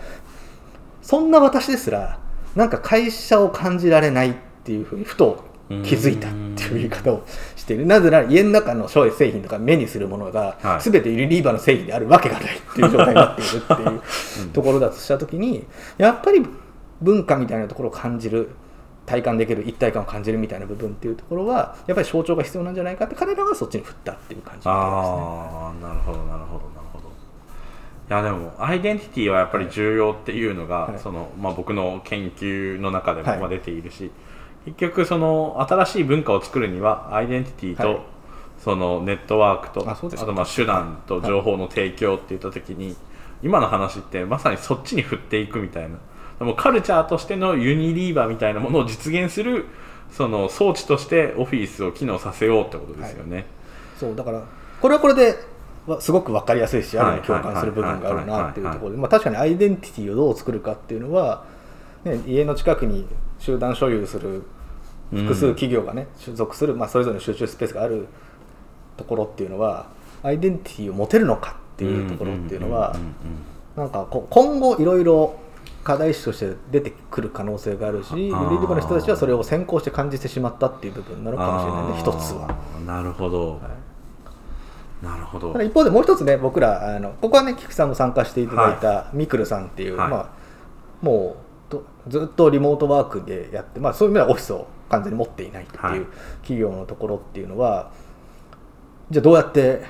[1.01, 2.19] そんな私ですら
[2.55, 7.23] なんか会社を感じられないっていうふうにふと気づいたっていう言い方を
[7.55, 7.85] している。
[7.85, 10.81] なぜなら家の中の商製品とか目にするものがはい。
[10.81, 15.65] 全てユニリーバーの製品であるわけがないっていう状態になっているっていうところだとした時に
[15.97, 16.45] やっぱり
[17.01, 18.49] 文化みたいなところを感じる
[19.05, 24.73] 体感できる一体感を感じるみたいな部分っていうところはやっぱり象徴が必要なんじゃないかって彼らがそっちに振ったっていう感じですね。
[24.73, 26.65] ああなるほどなるほど。
[26.69, 27.07] なるほど。
[28.09, 30.99] いやでもアイデンティティはやっぱり重要っていうのが、はい。
[30.99, 34.11] そのまあ、僕の研究の中でも出ているし、
[34.67, 37.99] 結局その新しい文化を作るにはアイデンティティと、はい。
[38.63, 42.95] そのネットワークとあとまあ手段と情報の提供っていった時に、
[43.43, 45.97] 今の話ってまさにそっちに振っていくみたいな。
[46.39, 49.65] でもカルチャーとしてのユニリーバーみたいなものを実現する
[50.11, 53.45] その装置としてオフィスを機能させようってことですよね、
[53.99, 54.43] そうだから
[54.81, 55.35] これはこれで
[55.87, 57.05] わすごく分かりやすいし、はい。
[57.07, 58.91] ある意味共感する部分があるなっていうところはい。
[58.95, 61.45] で、まあ、確かにアイデンティティをどう作るかっていうのは、
[62.03, 63.07] ね、家の近くに
[63.39, 64.43] 集団所有する
[65.11, 68.07] 複数企業がね、所属する、まあ、それぞれの集中スペースがある
[68.97, 69.87] ところっていうのは
[70.23, 72.95] アイデンティティを持てるのかっていうところっていうのは、
[73.75, 75.39] なんか今後いろいろ
[75.83, 82.53] 課題視として出てくる可能性があるしリーバーの人たちはそれを先行して感じてしまったっていう部分なのかもしれないね一つは。
[82.85, 83.57] なるほど、は
[85.01, 85.05] い。
[85.05, 85.61] なるほど。
[85.61, 90.09] 一方でもう一つね僕らあのここはね菊さんも参加していただいたミクルさんっていう、はい。
[90.09, 90.29] まあ、
[91.01, 95.99] もうとずっとリモートワークでやって、まあ、そういう意味ではオフィスを完全に持っていないってはい。
[95.99, 96.07] いう
[96.41, 97.91] 企業のところっていうのは、
[99.11, 99.83] じゃあどうやって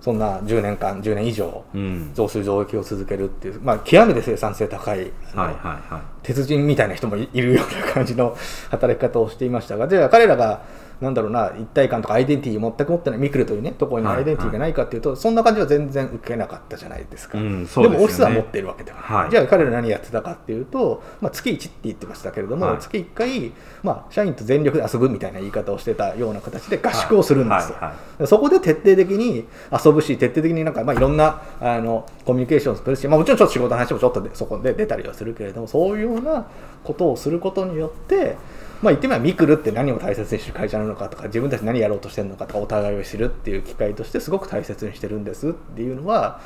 [0.00, 2.10] そんな10年間10年以上うん。
[2.14, 5.10] 増水増益を続けるっていう、まあ、極めて生産性高い
[6.22, 8.36] 鉄人みたいな人もいいるような感じの
[8.70, 10.62] 働き方をしていましたがじゃあ彼らが
[11.00, 17.96] なんだろうな一体感とかアイデンティティを全く持ってないミクルというねところにはいアイデンティティがないかっていうと、そんな感じは全然受けなかったじゃないですか、うんですよね。
[17.96, 19.30] もオフィスは持っているわけではない、はい。
[19.30, 22.78] じゃあ彼ら何やってたかっていうと、まあ、月1って言ってましたけれども、はい。
[22.78, 27.72] 月1回、まあ、社員と全力で遊ぶみたいな言い方をしてたような形で合宿をするんです
[28.18, 36.46] よ、そこで徹底的に遊ぶし徹底的になんか、まあ、いろんなあのコミュニケーションをするし、まあ、もちろんちょっと仕事の話もちょっとでそこで出たりはするけれどもそういうような
[36.84, 38.36] ことをすることによって、
[38.82, 46.40] まあ、言ってみればミクルって何を大切にしてる会社なのかとか自分たち何やろうとしてるのかとかお互いを知るっていう機会としてすごく大切にしてるんですっていうのは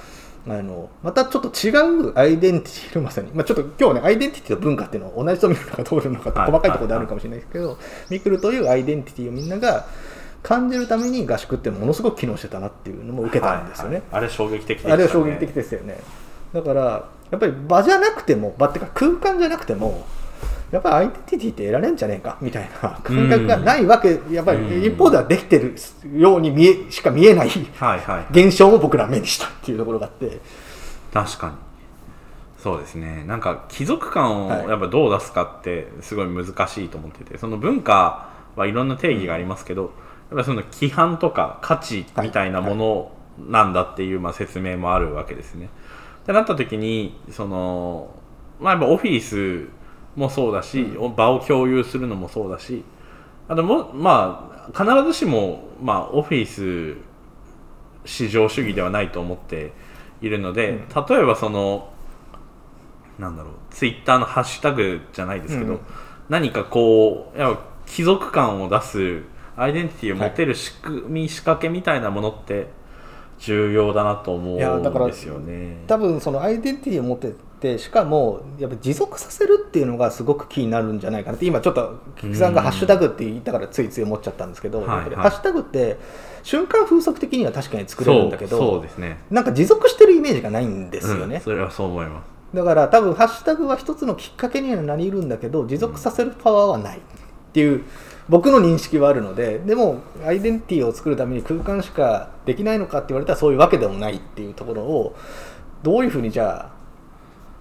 [0.49, 1.71] あのまたちょっと違
[2.09, 7.79] うアイデンティティのまさに、まあ、ちょっと今日ねアイデンティティと文化っていうのを同じと見るのかどうなのかってはい細かいところであるかもしれないですけど、
[8.11, 9.87] ミクルというアイデンティティをみんなが
[10.43, 13.97] 感じるために合宿ってものすごく機能してたなっていうのも受けたんですよね。
[13.97, 16.01] はいはいあれ衝撃的でねあれは衝撃的ですよね。
[16.53, 20.05] だから、やっぱり場じゃなくても、場っていうか空間じゃなくても、
[20.73, 25.77] やっぱりアイデンティティって得られんじゃねえかみたいな感覚がないわけ、やっぱうんり一方ではできてる
[26.17, 27.49] ように見えしか見えない。
[28.31, 30.41] 現象も僕らは目にしたっていうところがあって、
[31.13, 31.55] 確かに。
[32.59, 33.25] そうですね。
[33.25, 34.69] なんか貴族感をはい。
[34.69, 37.37] やっぱどう出すかってすごい難しいと思ってて。
[37.37, 39.91] その文化はいろんな定義がありますけど、やっ
[40.31, 45.69] ぱりその規範とか価値みたいなものなんだっていうまあ説明もあるわけですね。
[46.23, 48.15] ってなった時にその、
[48.61, 49.69] まあ、やっぱオフィス
[50.17, 52.85] もそうだし、場を共有するのもそうだし
[53.49, 56.97] あともまあ必ずしも、まあ、オフィス
[58.05, 59.73] 市場主義ではないと思って
[60.21, 61.91] いるので、例えばその
[63.19, 65.81] なんだろうツイッターのハッシュタグじゃないですけど、うん。
[66.29, 69.23] 何かこうや貴族感を出す
[69.57, 72.69] アイデンティティを持てる仕組み、仕掛けみたいなものって
[73.39, 75.85] 重要だなと思うんですよね。
[75.87, 85.99] 多分そのアイデンティティを持ってて、しかもやっぱ持続させるっていうのがすごくキーになるんじゃないかなって、今ちょっと菊さんがハッシュタグって言ったからついつい思っちゃったんですけど、はいはいハッシュタグって
[86.43, 89.19] 瞬間風速的には確かに作れるんだけど、そうですね。
[89.31, 92.33] なんか持続してるイメージがないんですよね、うんそれはそう思います。
[92.55, 97.01] だから多分ハッシュタグは一つのきっかけにはなり得るんだけど持続させるパワーはないっ
[97.53, 97.85] ていう
[98.29, 105.17] 僕の認識はあるのででもアイデンティティを作るために空間しかできないのかって言われたらそういうわけでもないっていうところを
[105.83, 106.72] どういうふうにじゃあ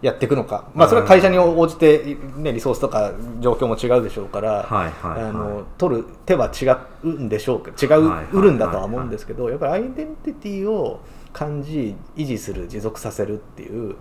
[0.02, 5.30] やっていくのか、まあ、それは会社に応じて、ね、リソースとか状況も違うでしょうから、はいはいはい。
[5.30, 11.02] あの取る手は違うんでしょうけど違はいはいはいうるんだとは思うんですけどやっぱりアイデンティティを
[11.34, 13.96] 感じ維持する持続させるっていう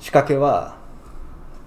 [0.00, 0.76] 仕掛けは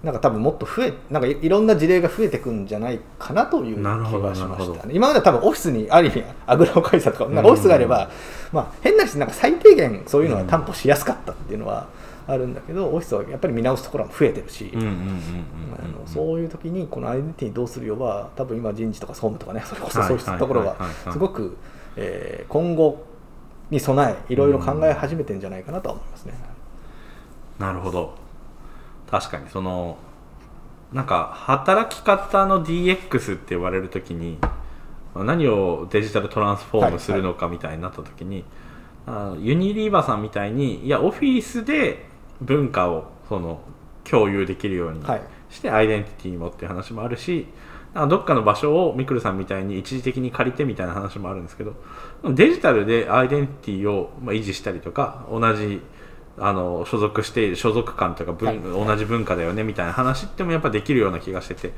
[0.03, 8.09] なんか多分もっと増えなんかいいろんな事例が増えてくんじゃないかなという気なるほどはしましたね今までは多分オフィスにある意味あぐらをかいたとかなんかオフィスがあれば、
[8.51, 11.87] まあ、変な話なんか最低限そういうのは担保しやすかったっていうのは
[12.27, 14.71] あるんだけど、オフィスはやっぱり見直すところも増えてるし、
[16.05, 21.57] そういう時にこのアイデンティティどうするよは多分今人事とか総務とかねそれこそはいそういうところがはいはいはいはいすごく、
[21.95, 23.05] えー今後
[23.69, 26.33] に備えいろいろ考え始めてんじゃないかなとは思いますね。
[27.57, 28.15] なるほど。
[29.09, 29.97] 確かにその
[30.91, 34.37] なんか働き方の DX って言われるときに
[35.15, 38.43] 何をデジタルトランスフォームするのかみたいになったときに、
[39.05, 42.10] あのユニリーバーさんみたいにいやオフィスで
[42.41, 43.61] 文化をその
[44.03, 45.21] 共有できるようにはい。
[45.49, 47.45] してアイデンティティもっていう話もあるし
[47.93, 51.75] なんかどっかの場所をミクルさんみたいに一時的に借りてみたいな話もあるんですけど
[52.23, 55.81] デジタルでアイデンティティをまあ維持したりとか同じ
[56.37, 58.59] あの所属している所属感とか文、はい。
[58.87, 61.73] 同じ文化だよねみたいな話ってもやっぱできるような気がしてて。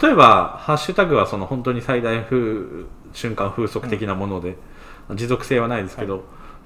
[0.00, 4.56] 例えばハッシュタグはその本当に最大風瞬間風速的なもので、
[5.14, 6.24] 持続性はないですけど、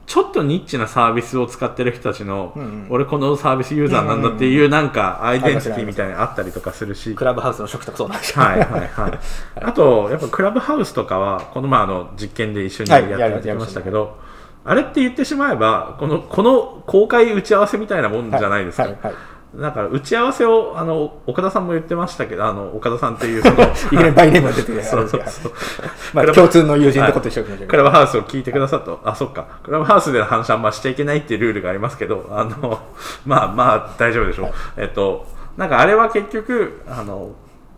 [0.08, 2.86] ちょっとニッチなサービスを使ってる人たちの、うんうん。
[2.88, 8.42] 俺このサービスユーザーなんだっていうなんかアイデンティティみたいなのあったりとかするし、クラブハウスの初期とかそうなんですよ。
[8.42, 9.18] はいはいはい。
[9.56, 14.16] あと、やっぱクラブハウスとかは、この前あの実験で一緒にやってましたけやど、
[14.64, 18.84] あれって言ってしまえば、このこの公開打ち合わせみたいなもんじゃないですか。
[18.84, 25.52] はいはいはいだから打ち合わせをあの岡田さんも言ってましたけど、あの岡田さんっていうその いきなりバイネームが出てくるそうそうそう。
[26.12, 32.78] まあ共通の友人ってことでしょうけどクラブハウスを聞いてくださったと、あ、そっか、クラブハウスでの反射はまあしちゃいけないっていうルールがありますけど、あの
[33.24, 34.54] まあまあ大丈夫でしょう、はい。
[34.78, 35.26] えっと、
[35.56, 37.30] なんかあれは結局、あの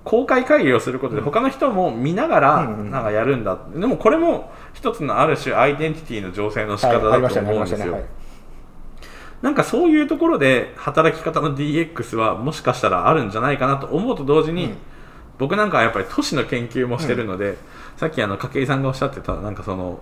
[0.03, 7.93] 公開会議をすることで、他の人も見ながらうんうんなんかやるんだ、でもこれも一つのある種、アイデンティティの醸成の仕方だと思うんですよ。
[7.93, 8.05] はい。
[9.43, 14.77] なんかそういうところで働き方の DX はもしかしたらあるんじゃないかなと思うと同時に、うん。
[15.39, 17.57] 僕なんかはやっぱり都市の研究もしてるので、
[17.97, 20.01] さっきあの筧さんがおっしゃってたなんかその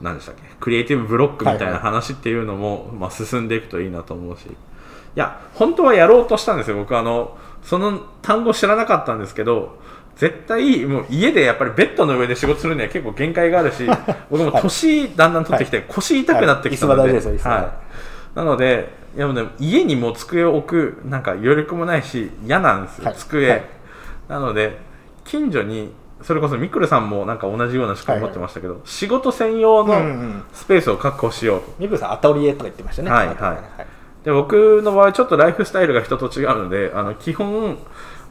[0.00, 4.46] 何でしたっけクリエイティブブロックみたいな話っていうのも、まあ、進んでいくといいなと思うし。
[4.46, 6.76] いや本当はやろうとしたんですよ。
[6.76, 9.80] 僕あのその単語知らなかったんですけど
[10.14, 13.84] 絶対もう家でやっぱりベッドの上で仕事するには結構限界があるし
[14.30, 17.36] 僕も年だんだん取ってきて、腰痛くなってきたので、はい。
[17.38, 17.86] はい
[18.36, 23.16] なのでいやもうね家にも机を置くなんか余力もないし嫌なんですよ、はい。
[23.16, 23.64] 机、はい。
[24.28, 24.78] なので
[25.24, 25.90] 近所に
[26.22, 33.10] それこそミクルさんもなんか同じような思考を持ってましたけど、仕事専用のんスペースを確保しようと、ミクさんアトリエとか言ってましたね。
[33.10, 34.24] はいはい。
[34.24, 37.78] で僕の場合ちょっとライフスタイルが人と違うのであの基本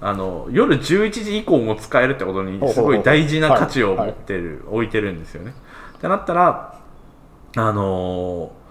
[0.02, 5.54] あの夜11時以降も使えるってことにすごい大事な価値を持ってる、置いてるんですよね。
[5.98, 6.80] ってなったら
[7.56, 8.65] あのー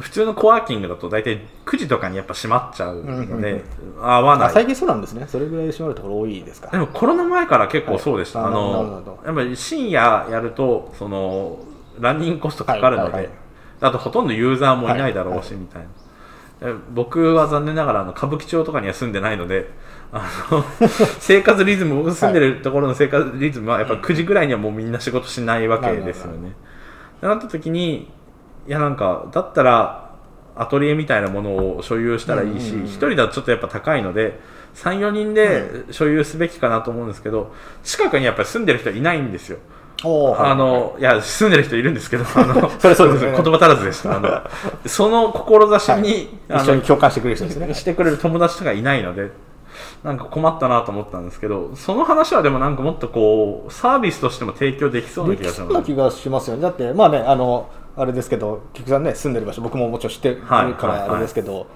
[0.00, 3.64] 普通のコワーキングだと大体9時とかにやっぱ閉まっちゃうので、
[4.00, 4.48] 合わない。
[4.48, 5.26] あ最近そうなんですね。
[5.28, 6.70] それぐらいで閉まるところ多いですか。
[6.70, 8.50] でもコロナ前から結構そうでした、はい。
[8.50, 11.58] あのやっぱり深夜やるとその
[11.98, 13.28] ランニングコストかかるので、
[13.80, 15.88] あとほとんどユーザーもいないだろうし、みたいな。
[16.60, 19.70] え僕は残念ながらあの歌舞伎町とかには住んでないので
[20.10, 20.64] あの
[21.20, 26.56] 生活リズム僕住んでるところの生活リズムはやっぱ9時ぐらいにはもうみんな仕事しないわけですよね。
[27.20, 28.10] なった時に
[28.68, 30.14] いやなんかだったら
[30.54, 34.38] アトリエみたいなものを所有したらいいし、うんうんうん一人だとちょっとやっぱ高いので
[34.74, 37.52] 34人で所有すべきかなと思うんですけど
[37.82, 39.58] 近くにやっぱり住んでる人いないんですよ。
[40.38, 43.32] あのいや住んでる人いるんですけどあの それそうですね。
[43.32, 44.16] 言葉足らずでした。
[44.16, 44.42] あの
[44.86, 47.74] その志に、あの一緒に共感してくれる人ですね。
[47.74, 49.30] してくれる友達とかいないので
[50.04, 55.56] なんか困ったなと思ったんですけどその話はでもなんかもっとこうサービスとしても提供できそうな気がします。
[55.56, 56.62] そうな気がしますよね。
[56.62, 57.68] だってまあねあの
[57.98, 61.66] あれですけど菊さんね住んでる場所僕ももちろん知ってるはいからあれですけど、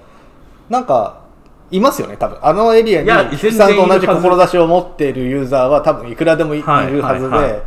[0.68, 1.22] なんか
[1.70, 2.38] いますよね多分。
[2.42, 7.62] あのエリアに菊さんと同じ志を持っているユーザーは多分いくらでもい,、はいるはずで、はいはい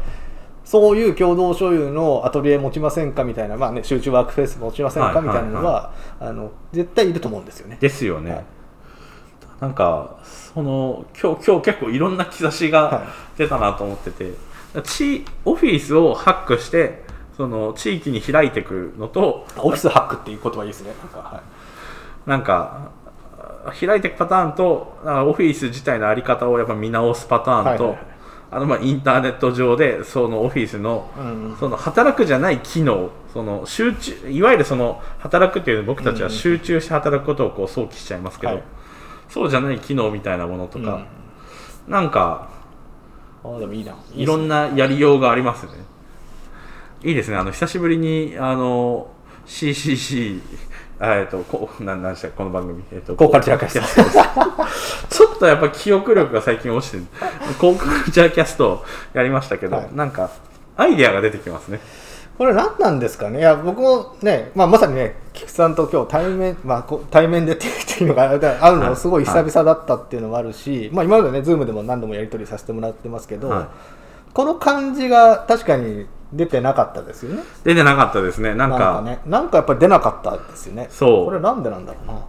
[0.66, 7.78] そういう共同所有のアトリエ持ちませんかみたいな、まあね、集中ワークフェイス持ちませんか、はいみたいなのはあの絶対いると思うんですよね。
[7.80, 8.46] ですよね、はい。
[9.62, 14.34] なんかその今日今日結構いろんな兆しが出たなと思ってて、
[14.82, 17.05] 地オフィスをハックして
[17.36, 20.94] その地域に開いていくのとオフィスハックっていう言葉いいですね。
[21.02, 21.42] なんかは
[22.26, 22.30] い。
[22.30, 22.92] なんか
[23.66, 27.98] あ開いていくパターンとなんかオフィス自体のあり方をやっぱ見直すパターンと、はいはいはい。
[28.52, 31.50] あのまあインターネット上でそのオフィスのうん。
[31.52, 38.64] うんその働くじゃない機能その集中いわゆるその働くっていう僕たちは集中して働くことをこう想起しちゃいますけど、はい。
[39.28, 41.06] そうじゃない機能みたいなものとか、
[41.88, 42.50] なんか
[43.44, 43.96] ああでもいいな。
[44.14, 45.72] いろんなやりようがありますね
[47.04, 47.38] いいですね。
[47.38, 49.08] あの久しぶりにあの
[49.46, 50.42] CCC
[51.00, 54.04] あえっとこうなんなんでしたこの番組、えっとコーカルチャーキャスト。
[55.10, 57.06] ちょっとやっぱ記憶力が最近落ちてる
[57.60, 58.84] コーカルチャーキャスト
[59.14, 59.90] やりましたけど、はい。
[59.94, 60.30] なんか
[60.78, 61.80] アイデアが出てきますね。
[62.38, 63.40] これ何なんですかね。
[63.40, 68.96] いや僕もね、まあ、まさにね菊池さんと今日対面、まあ、こう対面でっていうのが会うのはい。
[68.96, 73.66] すごい久々だったっていうのもあるし、まあ、今までね Zoom でも何度もやり取りさせてもらってますけど、はい。
[74.34, 77.44] この感じが確かに出てなかったですよね。
[77.64, 78.54] 出てなかったですね。
[78.54, 80.88] なんかなんかねなんかやっぱり出なかったですよね。
[80.90, 81.26] そう。
[81.26, 82.26] これなんでなんだろうな。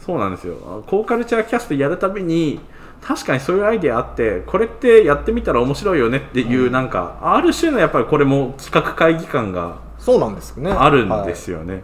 [0.00, 0.54] そうなんですよ。
[0.86, 2.60] コーカルチャーキャストやるたびに
[3.02, 10.70] 確かにそういうアイデアあってこれってやってみたら面白いよねっていう、なんかある種のやっぱりこれも企画会議感がそうなんですよね。
[10.70, 11.82] あるんですよね、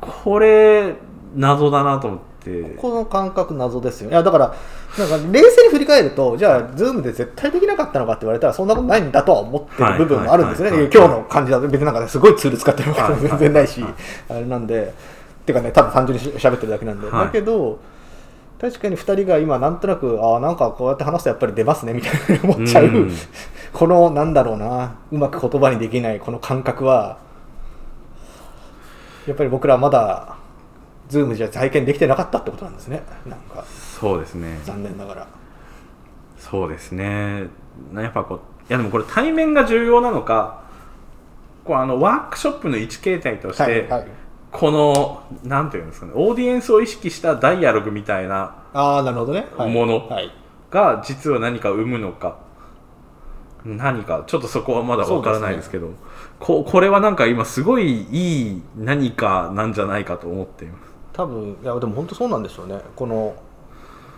[0.00, 0.94] これ
[1.34, 2.24] 謎だなと思って。
[2.76, 4.12] この感覚謎ですよね。
[4.12, 4.54] いやだから
[4.98, 13.94] なんか冷静に振り返るとじゃあ Zoom で絶対できなかったのかって言われたらそんなことないんだとは思ってる部分もあるんですよね、今日の感じだと別になんか、ね、すごいツール使ってるわけでもはい全然ないし、はい
[14.30, 14.94] あれなんで
[15.42, 17.26] っていうかねただ単純にし喋ってるだけなんで、はい。
[17.26, 17.78] だけど
[18.60, 23.12] 確かに2人が今なんとなくああなんかこうやって話すとやっぱり出ますねみたいな思っちゃう、うん。
[23.72, 27.18] このなんだろうなうまく言葉にできないこの感覚は
[29.26, 30.36] やっぱり僕らまだ
[31.08, 33.02] ズームじゃ体験できてなかったってことなんですね。
[33.26, 33.64] なんか。
[33.64, 34.58] そうですね。
[34.64, 35.26] 残念ながら。
[36.38, 37.48] そうですね。
[37.92, 40.62] なやっぱこういやでもこれ対面が重要なのか
[41.64, 44.06] こうあのワークショップの一形態として、はいはい。
[44.52, 50.30] このなんていうんですかねオーディエンスを意識したダイアログみたいなああなるほどね、はい、ものはい。
[50.70, 52.38] が実は何か生むのか
[53.64, 55.90] 何かちょっとそこはまだわからないですけど
[56.38, 62.78] ここれはなんか今すごいいい何かなんじゃないかと思っています多分いやでも本当そうなんでしょうね。
[62.94, 63.34] この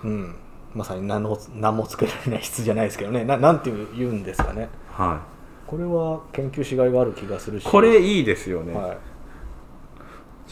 [0.03, 0.35] うん。
[0.75, 3.25] まさに何も何もつけられない質じゃないですけどね。
[3.25, 4.69] ななんて言うんですかね。
[4.91, 5.23] は
[5.67, 7.65] これは研究しがいがある気がするし。
[7.65, 8.99] いこれいいですよね、はい。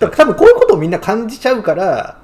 [0.00, 2.23] だから多分こういうことをみんな感じちゃうから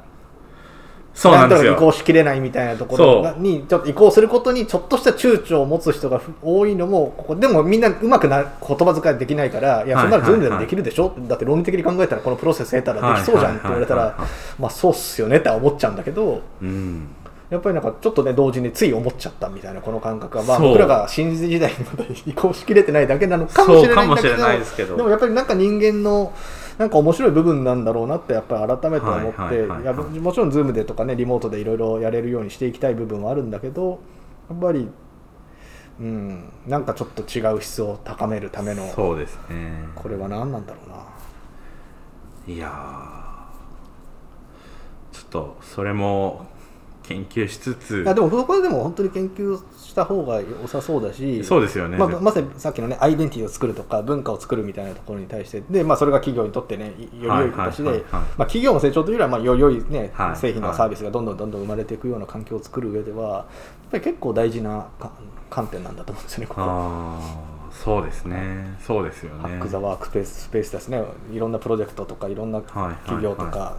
[1.15, 14.61] そうなんですとか移行よしきれないみたいなところにちょっと移行することにちょっとした躊躇を持つ人がふ多いのもここでもみんなうまくな言葉遣いできないからいやはいそんなのズームできるでしょ、だって論理的に考えたらこのプロセス得たらできそうじゃんって言われたらはいはいはいはい。
[14.63, 17.09] まあそうっすよねっては思っちゃうんだけどうん。
[17.51, 24.97] やっぱりなんかちょっとね同時につい思っちゃったみたいなこの感覚はまあ僕らが新時代にまだ移行しきれてないだけなのかもしれないんだけどそうかもしれないですけど。
[24.97, 26.33] でもやっぱりなんか人間の
[26.81, 34.01] なんか面白い部分なんだろうなってやっぱり改めて思って、もちろん Zoom でとかねリモートでいろいろやれるようにしていきたい部分はあるんだけど
[34.49, 34.89] やっぱり
[36.01, 39.89] うんなんかちょっと違う質を高めるためのそうですね。
[39.95, 40.89] これは何なんだろう
[42.49, 42.55] な。
[42.55, 46.47] いやーちょっとそれも
[47.03, 49.61] 研究しつついやでもそこはでも本当に研究
[50.01, 51.99] した方が良さそうだしそうですよね。
[51.99, 58.05] まあ、まさにさっきのねアイデンティティを作るとか文化を作るみたいなところに対してで、まあ、それが企業にとってねいより良い形で
[58.39, 60.37] 企業の成長というよりはまあより良い、ねはい。
[60.37, 63.45] 製品とかサービスがどんどんどんどん生まれていくような環境を作る上ではやっ
[63.91, 65.13] ぱり結構大事なか
[65.51, 66.63] 観点なんだと思うんですよねここ。
[66.63, 68.77] ああそうですね。
[68.85, 69.43] そうですよね。
[69.43, 71.03] ハック・ザ・ワークスペーススペースですね。
[71.33, 73.77] いろんなプロジェクトとかいろんな企業とか、は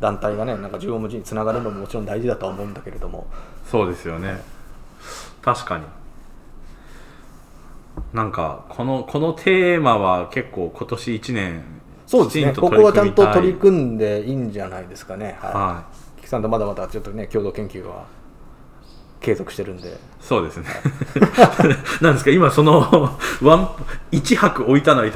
[0.00, 3.26] 団体がねなんか縦横無尽につながるのももちろん大事だとは思うんだけれども。
[3.70, 4.40] そうですよね
[5.46, 5.84] 確かに。
[8.12, 11.64] なんかこのこのテーマは結構今年1年
[12.04, 12.52] そうですね。
[12.52, 15.38] ここはちゃんと取り組んでいいんじゃないですかね。
[15.40, 15.84] はい、は
[16.16, 18.06] 菊さんとまだまだちょっとね共同研究は
[19.20, 19.88] 継続してるんで。
[19.88, 20.66] いそうですね。
[22.02, 23.68] なんですか今その ワン
[24.10, 25.12] 一泊置いたのに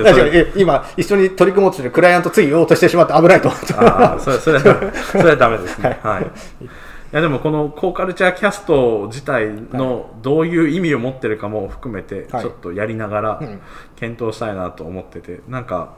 [0.55, 3.75] 今一緒に取り組もうとしてるクライアントつい言おうとしてしまって危ないと思って。
[3.75, 5.99] ああそれそれはそれはダメですね。
[6.05, 6.69] はい、い、
[7.13, 12.47] やでもこのコーカルチャーキャスト自体のどういう意味を持ってるかも含めてちはい。
[12.47, 13.61] ょっとやりながらうん。
[13.97, 15.97] 検討したいなと思っててなんか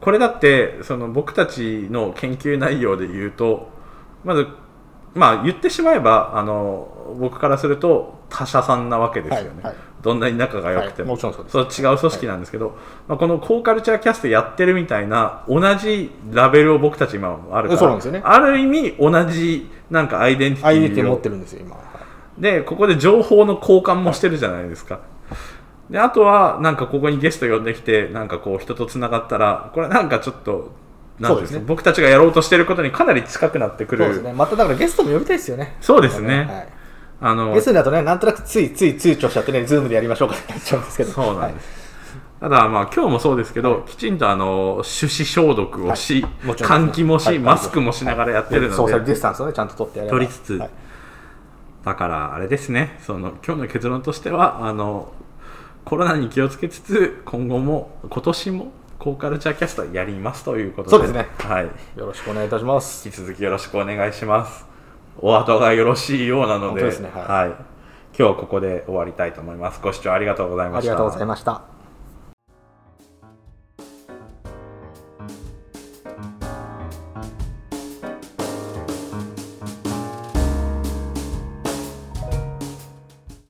[0.00, 3.68] これだってその僕たちの研究内容で言うと
[4.24, 4.46] まず
[5.14, 9.74] まあ言ってしまえばあの僕からすると他社さんなわけですよね、はいはい。
[10.02, 11.80] どんなに仲が良くても,、はいもちろんそうです。
[11.80, 12.76] そう違う組織なんですけど、
[13.06, 18.22] まあ、このコーカルチャーキャストやってるみたいな同じラベルを僕たち今あるからそうなんですよね。
[18.24, 21.88] ある意味同じなんかアイデンティティアイデンティティ持をってるんですよ今、はい
[22.38, 25.00] でここで情報の交換もしてるじゃないですか、
[25.90, 30.70] であとはなんかここにゲスト呼んできてなんかこう人とつながったらこれなんかちょっと
[31.18, 31.64] なんですね。
[31.66, 34.04] 僕たちがやろうとしてることにかなり近くなってくる。
[34.04, 34.32] そうですね。
[34.32, 35.76] まただからゲストも呼びたいですよね。
[35.80, 36.68] そうですねはい
[37.20, 40.36] あのゲストだとねなんとなくついつい躊躇しちゃってねズームでやりましょうか。
[40.36, 41.10] ってなっちゃうんですけど。
[41.10, 41.68] そうなんです、
[42.40, 46.30] ただまあ今日もそうですけど、きちんとあの手指消毒をし、はい。
[46.54, 47.38] 換気もし、はい。
[47.40, 50.16] マスクもしながらやってるので、ソーシャルディスタンスをねちゃんと取ってやれば。
[50.18, 50.54] 取りつつ。
[50.54, 50.70] はい。
[51.84, 52.98] だからあれですね。
[53.02, 55.12] その今日の結論としてはあの
[55.84, 60.96] コロナに気をつけつつ今後も今年もコーカルチャーキャストやりますということで。
[60.96, 61.26] そうですね。
[61.38, 61.64] はい、
[61.98, 63.08] よろしくお願いいたします。
[63.08, 64.67] 引き続きよろしくお願いします
[65.20, 67.56] お後がよろしいようなのではい、今
[68.12, 69.80] 日はここで終わりたいと思います。
[69.82, 70.92] ご視聴ありがとうございました。
[70.92, 71.77] ありがとうございました